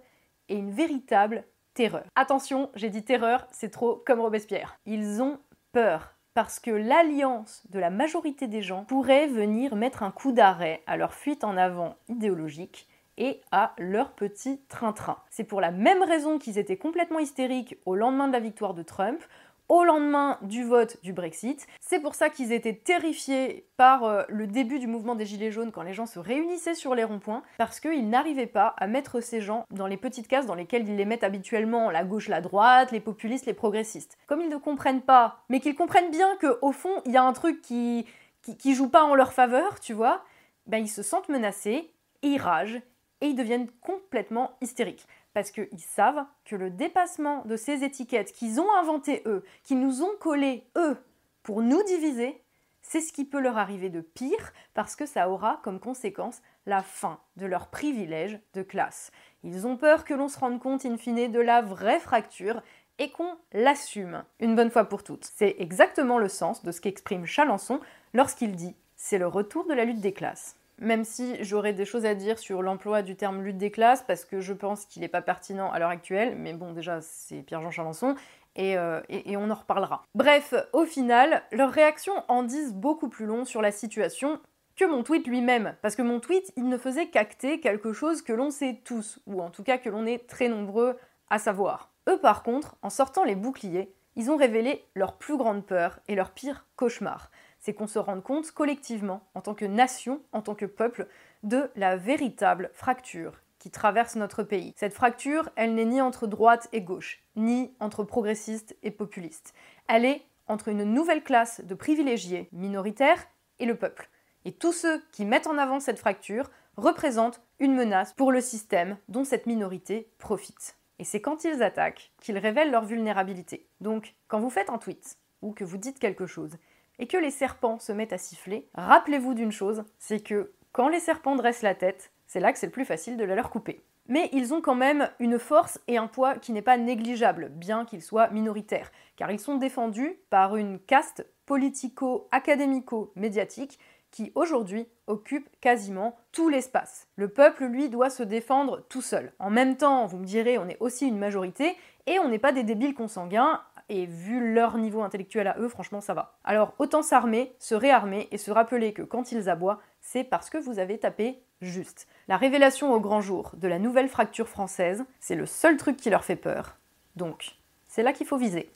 et 0.50 0.56
une 0.56 0.72
véritable 0.72 1.44
terreur. 1.74 2.06
Attention, 2.16 2.70
j'ai 2.76 2.90
dit 2.90 3.04
terreur, 3.04 3.48
c'est 3.52 3.72
trop 3.72 3.96
comme 4.06 4.20
Robespierre. 4.20 4.78
Ils 4.86 5.22
ont 5.22 5.40
peur 5.72 6.16
parce 6.34 6.60
que 6.60 6.72
l'alliance 6.72 7.64
de 7.70 7.80
la 7.80 7.90
majorité 7.90 8.48
des 8.48 8.62
gens 8.62 8.86
pourrait 8.86 9.28
venir 9.28 9.76
mettre 9.76 10.04
un 10.04 10.12
coup 10.12 10.32
d'arrêt 10.32 10.84
à 10.88 10.98
leur 10.98 11.14
fuite 11.14 11.44
en 11.44 11.58
avant 11.58 11.96
idéologique 12.08 12.88
et 13.18 13.42
à 13.52 13.74
leur 13.78 14.14
petit 14.14 14.62
train-train. 14.70 15.18
C'est 15.30 15.44
pour 15.44 15.60
la 15.60 15.72
même 15.72 16.02
raison 16.02 16.40
qu'ils 16.40 16.58
étaient 16.58 16.78
complètement 16.78 17.20
hystériques 17.20 17.78
au 17.86 17.96
lendemain 17.96 18.30
de 18.30 18.34
la 18.34 18.40
victoire 18.40 18.74
de 18.74 18.84
Trump, 18.84 19.22
au 19.70 19.84
lendemain 19.84 20.38
du 20.42 20.64
vote 20.64 20.98
du 21.04 21.14
Brexit. 21.14 21.68
C'est 21.80 22.00
pour 22.00 22.16
ça 22.16 22.30
qu'ils 22.30 22.52
étaient 22.52 22.76
terrifiés 22.76 23.68
par 23.78 24.04
euh, 24.04 24.24
le 24.28 24.48
début 24.48 24.80
du 24.80 24.88
mouvement 24.88 25.16
des 25.16 25.28
Gilets 25.28 25.52
jaunes 25.52 25.72
quand 25.72 25.84
les 25.84 25.94
gens 25.94 26.08
se 26.08 26.20
réunissaient 26.20 26.74
sur 26.74 26.96
les 26.96 27.04
ronds-points, 27.04 27.44
parce 27.60 27.80
qu'ils 27.80 28.10
n'arrivaient 28.10 28.48
pas 28.48 28.74
à 28.78 28.88
mettre 28.88 29.22
ces 29.22 29.42
gens 29.42 29.66
dans 29.72 29.88
les 29.88 29.98
petites 29.98 30.28
cases 30.28 30.48
dans 30.48 30.56
lesquelles 30.56 30.90
ils 30.90 30.96
les 30.96 31.06
mettent 31.06 31.24
habituellement, 31.24 31.92
la 31.92 32.04
gauche, 32.04 32.28
la 32.28 32.42
droite, 32.42 32.92
les 32.92 33.00
populistes, 33.00 33.46
les 33.46 33.54
progressistes. 33.54 34.18
Comme 34.28 34.42
ils 34.42 34.50
ne 34.50 34.58
comprennent 34.58 35.02
pas, 35.02 35.44
mais 35.50 35.60
qu'ils 35.60 35.76
comprennent 35.76 36.12
bien 36.12 36.36
qu'au 36.38 36.72
fond, 36.72 37.02
il 37.06 37.12
y 37.12 37.18
a 37.18 37.24
un 37.24 37.34
truc 37.34 37.62
qui, 37.62 38.06
qui, 38.42 38.74
joue 38.74 38.90
pas 38.90 39.04
en 39.04 39.14
leur 39.14 39.34
faveur, 39.34 39.80
tu 39.80 39.94
vois, 39.94 40.24
ben 40.66 40.80
ils 40.80 40.90
se 40.90 41.04
sentent 41.04 41.30
menacés, 41.30 41.94
ils 42.24 42.40
ragent, 42.40 42.82
et 43.22 43.28
ils 43.28 43.36
deviennent 43.36 43.70
complètement 43.82 44.58
hystériques 44.62 45.06
parce 45.34 45.52
qu'ils 45.52 45.80
savent 45.80 46.26
que 46.46 46.56
le 46.56 46.70
dépassement 46.70 47.44
de 47.46 47.56
ces 47.56 47.84
étiquettes 47.84 48.34
qu'ils 48.34 48.60
ont 48.60 48.72
inventées 48.80 49.22
eux, 49.26 49.44
qui 49.64 49.76
nous 49.76 50.04
ont 50.04 50.16
collées 50.20 50.66
eux, 50.78 50.98
pour 51.44 51.62
nous 51.62 51.82
diviser, 51.84 52.42
c'est 52.82 53.02
ce 53.02 53.14
qui 53.14 53.26
peut 53.26 53.40
leur 53.40 53.58
arriver 53.58 53.90
de 53.90 54.02
pire 54.02 54.52
parce 54.74 54.96
que 54.96 55.06
ça 55.06 55.30
aura 55.30 55.60
comme 55.64 55.80
conséquence 55.80 56.42
la 56.66 56.82
fin 56.82 57.20
de 57.36 57.46
leur 57.46 57.68
privilège 57.68 58.40
de 58.54 58.64
classe. 58.64 59.12
Ils 59.44 59.68
ont 59.68 59.78
peur 59.78 60.06
que 60.06 60.14
l'on 60.14 60.28
se 60.28 60.40
rende 60.40 60.60
compte 60.60 60.86
in 60.86 60.98
fine 60.98 61.32
de 61.32 61.40
la 61.40 61.62
vraie 61.62 62.00
fracture 62.00 62.62
et 62.98 63.12
qu'on 63.12 63.38
l'assume 63.54 64.24
une 64.40 64.56
bonne 64.56 64.72
fois 64.72 64.86
pour 64.86 65.04
toutes. 65.04 65.26
C'est 65.26 65.56
exactement 65.60 66.18
le 66.18 66.30
sens 66.30 66.64
de 66.64 66.72
ce 66.72 66.82
qu'exprime 66.82 67.26
Chalençon 67.26 67.80
lorsqu'il 68.14 68.56
dit 68.56 68.76
c'est 68.96 69.18
le 69.18 69.28
retour 69.28 69.66
de 69.66 69.74
la 69.74 69.86
lutte 69.86 70.02
des 70.02 70.14
classes 70.14 70.59
même 70.80 71.04
si 71.04 71.36
j'aurais 71.44 71.74
des 71.74 71.86
choses 71.86 72.06
à 72.06 72.16
dire 72.16 72.40
sur 72.40 72.62
l'emploi 72.62 73.02
du 73.02 73.16
terme 73.16 73.42
lutte 73.44 73.58
des 73.58 73.72
classes, 73.72 74.04
parce 74.08 74.26
que 74.26 74.40
je 74.42 74.54
pense 74.54 74.86
qu'il 74.86 75.02
n'est 75.02 75.08
pas 75.08 75.22
pertinent 75.22 75.72
à 75.72 75.80
l'heure 75.80 75.90
actuelle, 75.90 76.36
mais 76.38 76.54
bon, 76.54 76.72
déjà, 76.72 77.02
c'est 77.02 77.42
Pierre-Jean 77.42 77.72
Chalençon, 77.72 78.16
euh, 78.58 79.02
et, 79.10 79.38
on 79.38 79.50
en 79.50 79.56
reparlera. 79.56 80.04
Bref, 80.16 80.54
au 80.74 80.86
final, 80.86 81.44
leurs 81.52 81.72
réactions 81.72 82.24
en 82.28 82.44
disent 82.44 82.74
beaucoup 82.74 83.08
plus 83.08 83.26
long 83.26 83.46
sur 83.46 83.62
la 83.62 83.72
situation 83.72 84.40
que 84.76 84.86
mon 84.86 85.04
tweet 85.04 85.28
lui-même, 85.28 85.76
parce 85.82 85.96
que 85.96 86.02
mon 86.02 86.20
tweet, 86.20 86.52
il 86.58 86.68
ne 86.68 86.78
faisait 86.78 87.08
qu'acter 87.08 87.60
quelque 87.60 87.94
chose 87.94 88.22
que 88.22 88.34
l'on 88.34 88.50
sait 88.50 88.82
tous, 88.84 89.20
ou 89.28 89.42
en 89.42 89.50
tout 89.50 89.64
cas 89.64 89.78
que 89.78 89.90
l'on 89.90 90.06
est 90.06 90.28
très 90.28 90.50
nombreux 90.50 90.98
à 91.30 91.40
savoir. 91.40 91.92
Eux, 92.10 92.18
par 92.18 92.44
contre, 92.44 92.76
en 92.82 92.90
sortant 92.90 93.24
les 93.24 93.36
boucliers, 93.36 93.94
ils 94.16 94.32
ont 94.32 94.38
révélé 94.38 94.84
leur 94.96 95.18
plus 95.18 95.38
grande 95.38 95.66
peur 95.66 96.00
et 96.08 96.16
leur 96.16 96.32
pire 96.32 96.66
cauchemar 96.76 97.30
c'est 97.60 97.74
qu'on 97.74 97.88
se 97.88 98.00
rende 98.00 98.24
compte 98.24 98.52
collectivement, 98.52 99.22
en 99.36 99.42
tant 99.42 99.54
que 99.54 99.66
nation, 99.66 100.22
en 100.32 100.42
tant 100.42 100.56
que 100.56 100.66
peuple, 100.66 101.08
de 101.44 101.70
la 101.76 101.96
véritable 101.96 102.70
fracture 102.74 103.42
qui 103.60 103.70
traverse 103.70 104.16
notre 104.16 104.44
pays. 104.44 104.74
Cette 104.78 104.94
fracture, 104.94 105.50
elle 105.56 105.76
n'est 105.76 105.86
ni 105.86 106.02
entre 106.02 106.28
droite 106.28 106.70
et 106.72 106.82
gauche, 106.82 107.22
ni 107.36 107.74
entre 107.80 108.04
progressistes 108.04 108.76
et 108.84 108.92
populistes. 108.92 109.54
Elle 109.88 110.06
est 110.06 110.22
entre 110.48 110.70
une 110.70 110.84
nouvelle 110.84 111.24
classe 111.24 111.62
de 111.64 111.76
privilégiés 111.76 112.50
minoritaires 112.52 113.28
et 113.60 113.66
le 113.66 113.76
peuple. 113.76 114.10
Et 114.46 114.54
tous 114.54 114.72
ceux 114.72 115.04
qui 115.12 115.26
mettent 115.26 115.48
en 115.48 115.58
avant 115.58 115.80
cette 115.80 116.00
fracture 116.00 116.50
représentent 116.78 117.42
une 117.60 117.76
menace 117.76 118.14
pour 118.14 118.32
le 118.32 118.42
système 118.42 118.98
dont 119.10 119.26
cette 119.26 119.46
minorité 119.46 120.10
profite. 120.18 120.78
Et 120.98 121.04
c'est 121.04 121.22
quand 121.22 121.44
ils 121.44 121.62
attaquent 121.62 122.12
qu'ils 122.22 122.38
révèlent 122.38 122.72
leur 122.72 122.86
vulnérabilité. 122.86 123.68
Donc, 123.82 124.16
quand 124.28 124.40
vous 124.40 124.50
faites 124.50 124.70
un 124.70 124.78
tweet 124.78 125.18
ou 125.42 125.52
que 125.52 125.64
vous 125.64 125.78
dites 125.78 126.00
quelque 126.00 126.26
chose 126.26 126.58
et 127.00 127.08
que 127.08 127.18
les 127.18 127.32
serpents 127.32 127.80
se 127.80 127.92
mettent 127.92 128.14
à 128.14 128.18
siffler, 128.18 128.68
rappelez-vous 128.76 129.34
d'une 129.34 129.52
chose, 129.52 129.84
c'est 129.98 130.20
que 130.20 130.52
quand 130.72 130.90
les 130.90 131.00
serpents 131.00 131.36
dressent 131.36 131.64
la 131.64 131.74
tête, 131.74 132.12
c'est 132.28 132.40
là 132.40 132.54
que 132.54 132.60
c'est 132.60 132.68
le 132.68 132.72
plus 132.72 132.86
facile 132.86 133.18
de 133.18 133.24
la 133.24 133.34
leur 133.34 133.50
couper. 133.50 133.82
Mais 134.08 134.30
ils 134.34 134.54
ont 134.54 134.62
quand 134.62 134.76
même 134.76 135.10
une 135.20 135.40
force 135.40 135.80
et 135.88 135.98
un 135.98 136.06
poids 136.08 136.36
qui 136.36 136.52
n'est 136.52 136.62
pas 136.62 136.78
négligeable, 136.78 137.50
bien 137.50 137.86
qu'ils 137.86 138.02
soient 138.02 138.30
minoritaires, 138.30 138.92
car 139.16 139.32
ils 139.32 139.40
sont 139.40 139.58
défendus 139.58 140.20
par 140.30 140.56
une 140.56 140.80
caste 140.80 141.26
politico-académico-médiatique 141.46 143.80
qui 144.12 144.32
aujourd'hui 144.34 144.88
occupe 145.08 145.48
quasiment 145.62 146.18
tout 146.32 146.50
l'espace. 146.50 147.08
Le 147.16 147.28
peuple, 147.28 147.66
lui, 147.66 147.90
doit 147.90 148.10
se 148.10 148.24
défendre 148.24 148.84
tout 148.90 149.04
seul. 149.04 149.34
En 149.38 149.52
même 149.52 149.78
temps, 149.78 150.08
vous 150.08 150.18
me 150.18 150.26
direz, 150.26 150.58
on 150.58 150.68
est 150.68 150.80
aussi 150.80 151.08
une 151.08 151.20
majorité, 151.20 151.76
et 152.08 152.18
on 152.18 152.30
n'est 152.30 152.40
pas 152.40 152.52
des 152.52 152.64
débiles 152.64 152.96
consanguins, 152.96 153.62
et 153.90 154.06
vu 154.06 154.54
leur 154.54 154.78
niveau 154.78 155.02
intellectuel 155.02 155.48
à 155.48 155.58
eux, 155.60 155.68
franchement, 155.68 156.02
ça 156.02 156.14
va. 156.14 156.38
Alors 156.44 156.74
autant 156.80 157.02
s'armer, 157.02 157.54
se 157.60 157.76
réarmer 157.76 158.28
et 158.32 158.38
se 158.38 158.52
rappeler 158.52 158.94
que 158.94 159.02
quand 159.02 159.32
ils 159.32 159.50
aboient, 159.50 159.80
c'est 160.02 160.24
parce 160.24 160.50
que 160.50 160.58
vous 160.58 160.80
avez 160.80 160.98
tapé 161.00 161.42
juste. 161.62 162.08
La 162.28 162.38
révélation 162.38 162.94
au 162.94 163.00
grand 163.00 163.22
jour 163.22 163.52
de 163.58 163.68
la 163.68 163.80
nouvelle 163.80 164.10
fracture 164.10 164.48
française, 164.48 165.04
c'est 165.20 165.36
le 165.36 165.46
seul 165.46 165.78
truc 165.78 165.98
qui 165.98 166.10
leur 166.10 166.24
fait 166.24 166.36
peur. 166.36 166.78
Donc, 167.16 167.56
c'est 167.88 168.04
là 168.04 168.14
qu'il 168.14 168.28
faut 168.28 168.38
viser. 168.38 168.72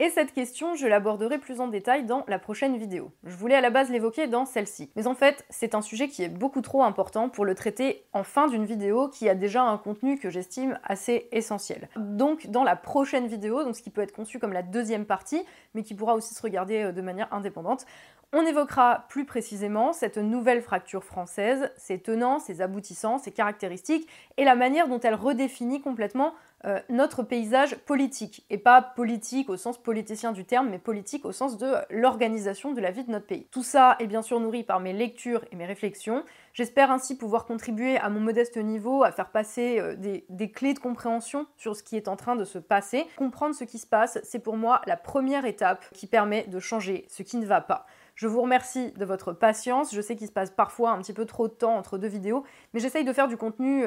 Et 0.00 0.10
cette 0.10 0.32
question, 0.32 0.74
je 0.74 0.88
l'aborderai 0.88 1.38
plus 1.38 1.60
en 1.60 1.68
détail 1.68 2.04
dans 2.04 2.24
la 2.26 2.40
prochaine 2.40 2.76
vidéo. 2.76 3.12
Je 3.22 3.36
voulais 3.36 3.54
à 3.54 3.60
la 3.60 3.70
base 3.70 3.90
l'évoquer 3.90 4.26
dans 4.26 4.44
celle-ci. 4.44 4.90
Mais 4.96 5.06
en 5.06 5.14
fait, 5.14 5.44
c'est 5.50 5.76
un 5.76 5.82
sujet 5.82 6.08
qui 6.08 6.24
est 6.24 6.28
beaucoup 6.28 6.62
trop 6.62 6.82
important 6.82 7.28
pour 7.28 7.44
le 7.44 7.54
traiter 7.54 8.04
en 8.12 8.24
fin 8.24 8.48
d'une 8.48 8.64
vidéo 8.64 9.08
qui 9.08 9.28
a 9.28 9.36
déjà 9.36 9.62
un 9.62 9.78
contenu 9.78 10.18
que 10.18 10.30
j'estime 10.30 10.80
assez 10.82 11.28
essentiel. 11.30 11.88
Donc 11.96 12.48
dans 12.48 12.64
la 12.64 12.74
prochaine 12.74 13.28
vidéo, 13.28 13.62
donc 13.62 13.76
ce 13.76 13.82
qui 13.82 13.90
peut 13.90 14.00
être 14.00 14.10
conçu 14.10 14.40
comme 14.40 14.52
la 14.52 14.62
deuxième 14.62 15.04
partie, 15.04 15.44
mais 15.74 15.84
qui 15.84 15.94
pourra 15.94 16.14
aussi 16.14 16.34
se 16.34 16.42
regarder 16.42 16.82
euh, 16.82 16.92
de 16.92 17.00
manière 17.00 17.32
indépendante, 17.32 17.86
on 18.32 18.44
évoquera 18.44 19.06
plus 19.08 19.24
précisément 19.24 19.92
cette 19.92 20.18
nouvelle 20.18 20.60
fracture 20.60 21.04
française, 21.04 21.70
ses 21.76 22.00
tenants, 22.00 22.40
ses 22.40 22.62
aboutissants, 22.62 23.18
ses 23.18 23.30
caractéristiques 23.30 24.08
et 24.38 24.44
la 24.44 24.56
manière 24.56 24.88
dont 24.88 24.98
elle 24.98 25.14
redéfinit 25.14 25.80
complètement 25.80 26.34
euh, 26.64 26.80
notre 26.88 27.22
paysage 27.22 27.76
politique. 27.76 28.44
Et 28.50 28.58
pas 28.58 28.80
politique 28.80 29.50
au 29.50 29.56
sens 29.56 29.76
politicien 29.76 30.32
du 30.32 30.44
terme, 30.44 30.70
mais 30.70 30.78
politique 30.78 31.24
au 31.24 31.32
sens 31.32 31.58
de 31.58 31.74
l'organisation 31.90 32.72
de 32.72 32.80
la 32.80 32.90
vie 32.90 33.04
de 33.04 33.10
notre 33.10 33.26
pays. 33.26 33.46
Tout 33.50 33.62
ça 33.62 33.96
est 33.98 34.06
bien 34.06 34.22
sûr 34.22 34.40
nourri 34.40 34.62
par 34.62 34.80
mes 34.80 34.92
lectures 34.92 35.44
et 35.52 35.56
mes 35.56 35.66
réflexions. 35.66 36.24
J'espère 36.52 36.90
ainsi 36.90 37.16
pouvoir 37.16 37.44
contribuer 37.44 37.98
à 37.98 38.08
mon 38.08 38.20
modeste 38.20 38.56
niveau 38.56 39.02
à 39.02 39.12
faire 39.12 39.30
passer 39.30 39.78
euh, 39.78 39.94
des, 39.94 40.24
des 40.28 40.50
clés 40.50 40.74
de 40.74 40.78
compréhension 40.78 41.46
sur 41.56 41.76
ce 41.76 41.82
qui 41.82 41.96
est 41.96 42.08
en 42.08 42.16
train 42.16 42.36
de 42.36 42.44
se 42.44 42.58
passer. 42.58 43.06
Comprendre 43.16 43.54
ce 43.54 43.64
qui 43.64 43.78
se 43.78 43.86
passe, 43.86 44.18
c'est 44.22 44.38
pour 44.38 44.56
moi 44.56 44.80
la 44.86 44.96
première 44.96 45.44
étape 45.44 45.84
qui 45.92 46.06
permet 46.06 46.44
de 46.44 46.60
changer 46.60 47.04
ce 47.08 47.22
qui 47.22 47.36
ne 47.36 47.46
va 47.46 47.60
pas. 47.60 47.86
Je 48.14 48.28
vous 48.28 48.42
remercie 48.42 48.92
de 48.92 49.04
votre 49.04 49.32
patience. 49.32 49.92
Je 49.92 50.00
sais 50.00 50.14
qu'il 50.14 50.28
se 50.28 50.32
passe 50.32 50.50
parfois 50.50 50.90
un 50.90 50.98
petit 50.98 51.12
peu 51.12 51.24
trop 51.24 51.48
de 51.48 51.52
temps 51.52 51.76
entre 51.76 51.98
deux 51.98 52.08
vidéos, 52.08 52.44
mais 52.72 52.80
j'essaye 52.80 53.04
de 53.04 53.12
faire 53.12 53.26
du 53.26 53.36
contenu 53.36 53.86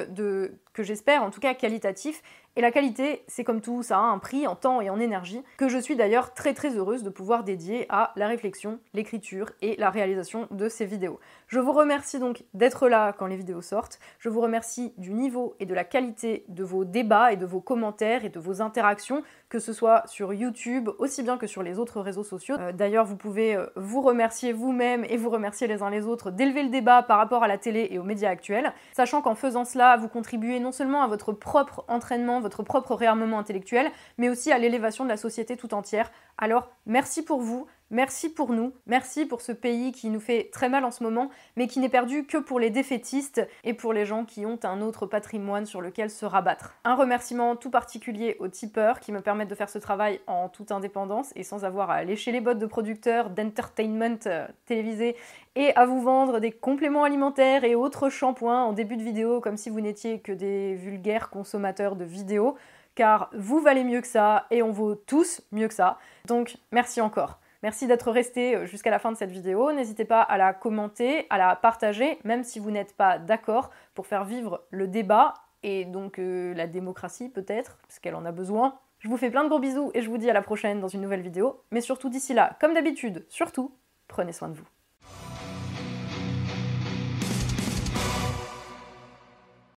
que 0.73 0.83
j'espère 0.83 1.23
en 1.23 1.29
tout 1.29 1.39
cas 1.39 1.53
qualitatif. 1.53 2.21
Et 2.57 2.61
la 2.61 2.71
qualité, 2.71 3.23
c'est 3.27 3.43
comme 3.43 3.61
tout, 3.61 3.83
ça 3.83 3.97
a 3.97 4.01
un 4.01 4.17
prix 4.17 4.47
en 4.47 4.55
temps 4.55 4.81
et 4.81 4.89
en 4.89 4.99
énergie, 4.99 5.43
que 5.57 5.69
je 5.69 5.77
suis 5.77 5.95
d'ailleurs 5.95 6.33
très 6.33 6.55
très 6.55 6.75
heureuse 6.75 7.03
de 7.03 7.11
pouvoir 7.11 7.43
dédier 7.43 7.85
à 7.89 8.13
la 8.15 8.27
réflexion, 8.27 8.79
l'écriture 8.95 9.51
et 9.61 9.75
la 9.77 9.91
réalisation 9.91 10.47
de 10.49 10.67
ces 10.67 10.85
vidéos. 10.85 11.19
Je 11.45 11.59
vous 11.59 11.71
remercie 11.71 12.17
donc 12.17 12.45
d'être 12.55 12.89
là 12.89 13.13
quand 13.13 13.27
les 13.27 13.35
vidéos 13.35 13.61
sortent. 13.61 13.99
Je 14.17 14.29
vous 14.29 14.41
remercie 14.41 14.93
du 14.97 15.13
niveau 15.13 15.55
et 15.59 15.67
de 15.67 15.75
la 15.75 15.83
qualité 15.83 16.45
de 16.47 16.63
vos 16.63 16.83
débats 16.83 17.31
et 17.31 17.37
de 17.37 17.45
vos 17.45 17.61
commentaires 17.61 18.25
et 18.25 18.29
de 18.29 18.39
vos 18.39 18.59
interactions, 18.59 19.21
que 19.49 19.59
ce 19.59 19.71
soit 19.71 20.07
sur 20.07 20.33
YouTube 20.33 20.89
aussi 20.97 21.21
bien 21.21 21.37
que 21.37 21.45
sur 21.45 21.61
les 21.61 21.77
autres 21.77 22.01
réseaux 22.01 22.23
sociaux. 22.23 22.55
Euh, 22.59 22.71
d'ailleurs, 22.71 23.05
vous 23.05 23.17
pouvez 23.17 23.55
euh, 23.55 23.67
vous 23.75 24.01
remercier 24.01 24.16
vous-même 24.53 25.05
et 25.09 25.17
vous 25.17 25.29
remercier 25.29 25.67
les 25.67 25.81
uns 25.81 25.89
les 25.89 26.05
autres 26.05 26.31
d'élever 26.31 26.63
le 26.63 26.69
débat 26.69 27.03
par 27.03 27.17
rapport 27.17 27.43
à 27.43 27.47
la 27.47 27.57
télé 27.57 27.87
et 27.91 27.99
aux 27.99 28.03
médias 28.03 28.29
actuels, 28.29 28.73
sachant 28.93 29.21
qu'en 29.21 29.35
faisant 29.35 29.65
cela, 29.65 29.97
vous 29.97 30.07
contribuez 30.07 30.59
non 30.59 30.71
seulement 30.71 31.03
à 31.03 31.07
votre 31.07 31.31
propre 31.31 31.83
entraînement, 31.87 32.39
votre 32.39 32.63
propre 32.63 32.95
réarmement 32.95 33.39
intellectuel, 33.39 33.91
mais 34.17 34.29
aussi 34.29 34.51
à 34.51 34.57
l'élévation 34.57 35.03
de 35.03 35.09
la 35.09 35.17
société 35.17 35.57
tout 35.57 35.73
entière. 35.73 36.11
Alors, 36.37 36.69
merci 36.85 37.23
pour 37.23 37.41
vous, 37.41 37.67
Merci 37.89 38.27
pour 38.27 38.51
nous, 38.51 38.73
merci 38.85 39.25
pour 39.25 39.39
ce 39.39 39.53
pays 39.53 39.93
qui 39.93 40.09
nous 40.09 40.19
fait 40.19 40.49
très 40.51 40.67
mal 40.67 40.83
en 40.83 40.91
ce 40.91 41.03
moment, 41.03 41.29
mais 41.55 41.67
qui 41.67 41.79
n'est 41.79 41.87
perdu 41.87 42.25
que 42.25 42.37
pour 42.37 42.59
les 42.59 42.69
défaitistes 42.69 43.47
et 43.63 43.73
pour 43.73 43.93
les 43.93 44.05
gens 44.05 44.25
qui 44.25 44.45
ont 44.45 44.59
un 44.63 44.81
autre 44.81 45.05
patrimoine 45.05 45.65
sur 45.65 45.79
lequel 45.79 46.09
se 46.09 46.25
rabattre. 46.25 46.75
Un 46.83 46.95
remerciement 46.95 47.55
tout 47.55 47.69
particulier 47.69 48.35
aux 48.39 48.49
tipeurs 48.49 48.99
qui 48.99 49.13
me 49.13 49.21
permettent 49.21 49.49
de 49.49 49.55
faire 49.55 49.69
ce 49.69 49.79
travail 49.79 50.19
en 50.27 50.49
toute 50.49 50.73
indépendance 50.73 51.31
et 51.37 51.43
sans 51.43 51.63
avoir 51.63 51.89
à 51.89 52.03
lécher 52.03 52.33
les 52.33 52.41
bottes 52.41 52.59
de 52.59 52.65
producteurs 52.65 53.29
d'entertainment 53.29 54.19
euh, 54.25 54.45
télévisé 54.65 55.15
et 55.55 55.73
à 55.77 55.85
vous 55.85 56.01
vendre 56.01 56.41
des 56.41 56.51
compléments 56.51 57.05
alimentaires 57.05 57.63
et 57.63 57.73
autres 57.73 58.09
shampoings 58.09 58.65
en 58.65 58.73
début 58.73 58.97
de 58.97 59.03
vidéo 59.03 59.39
comme 59.39 59.55
si 59.55 59.69
vous 59.69 59.79
n'étiez 59.79 60.19
que 60.19 60.33
des 60.33 60.75
vulgaires 60.75 61.29
consommateurs 61.29 61.95
de 61.95 62.03
vidéos, 62.03 62.57
car 62.95 63.29
vous 63.33 63.61
valez 63.61 63.85
mieux 63.85 64.01
que 64.01 64.07
ça 64.07 64.45
et 64.51 64.61
on 64.61 64.71
vaut 64.71 64.95
tous 64.95 65.41
mieux 65.53 65.69
que 65.69 65.73
ça. 65.73 65.97
Donc 66.25 66.57
merci 66.73 66.99
encore. 66.99 67.39
Merci 67.63 67.87
d'être 67.87 68.11
resté 68.11 68.55
euh, 68.55 68.65
jusqu'à 68.65 68.91
la 68.91 68.99
fin 68.99 69.11
de 69.11 69.17
cette 69.17 69.31
vidéo. 69.31 69.71
N'hésitez 69.71 70.05
pas 70.05 70.21
à 70.21 70.37
la 70.37 70.53
commenter, 70.53 71.25
à 71.29 71.37
la 71.37 71.55
partager, 71.55 72.19
même 72.23 72.43
si 72.43 72.59
vous 72.59 72.71
n'êtes 72.71 72.95
pas 72.95 73.17
d'accord, 73.19 73.71
pour 73.93 74.07
faire 74.07 74.25
vivre 74.25 74.65
le 74.69 74.87
débat 74.87 75.33
et 75.63 75.85
donc 75.85 76.19
euh, 76.19 76.53
la 76.53 76.67
démocratie 76.67 77.29
peut-être, 77.29 77.77
parce 77.87 77.99
qu'elle 77.99 78.15
en 78.15 78.25
a 78.25 78.31
besoin. 78.31 78.79
Je 78.99 79.09
vous 79.09 79.17
fais 79.17 79.29
plein 79.29 79.43
de 79.43 79.49
gros 79.49 79.59
bisous 79.59 79.91
et 79.93 80.01
je 80.01 80.09
vous 80.09 80.17
dis 80.17 80.29
à 80.29 80.33
la 80.33 80.41
prochaine 80.41 80.79
dans 80.79 80.87
une 80.87 81.01
nouvelle 81.01 81.21
vidéo. 81.21 81.61
Mais 81.71 81.81
surtout 81.81 82.09
d'ici 82.09 82.33
là, 82.33 82.57
comme 82.59 82.73
d'habitude, 82.73 83.25
surtout, 83.29 83.75
prenez 84.07 84.33
soin 84.33 84.49
de 84.49 84.55
vous. 84.55 84.67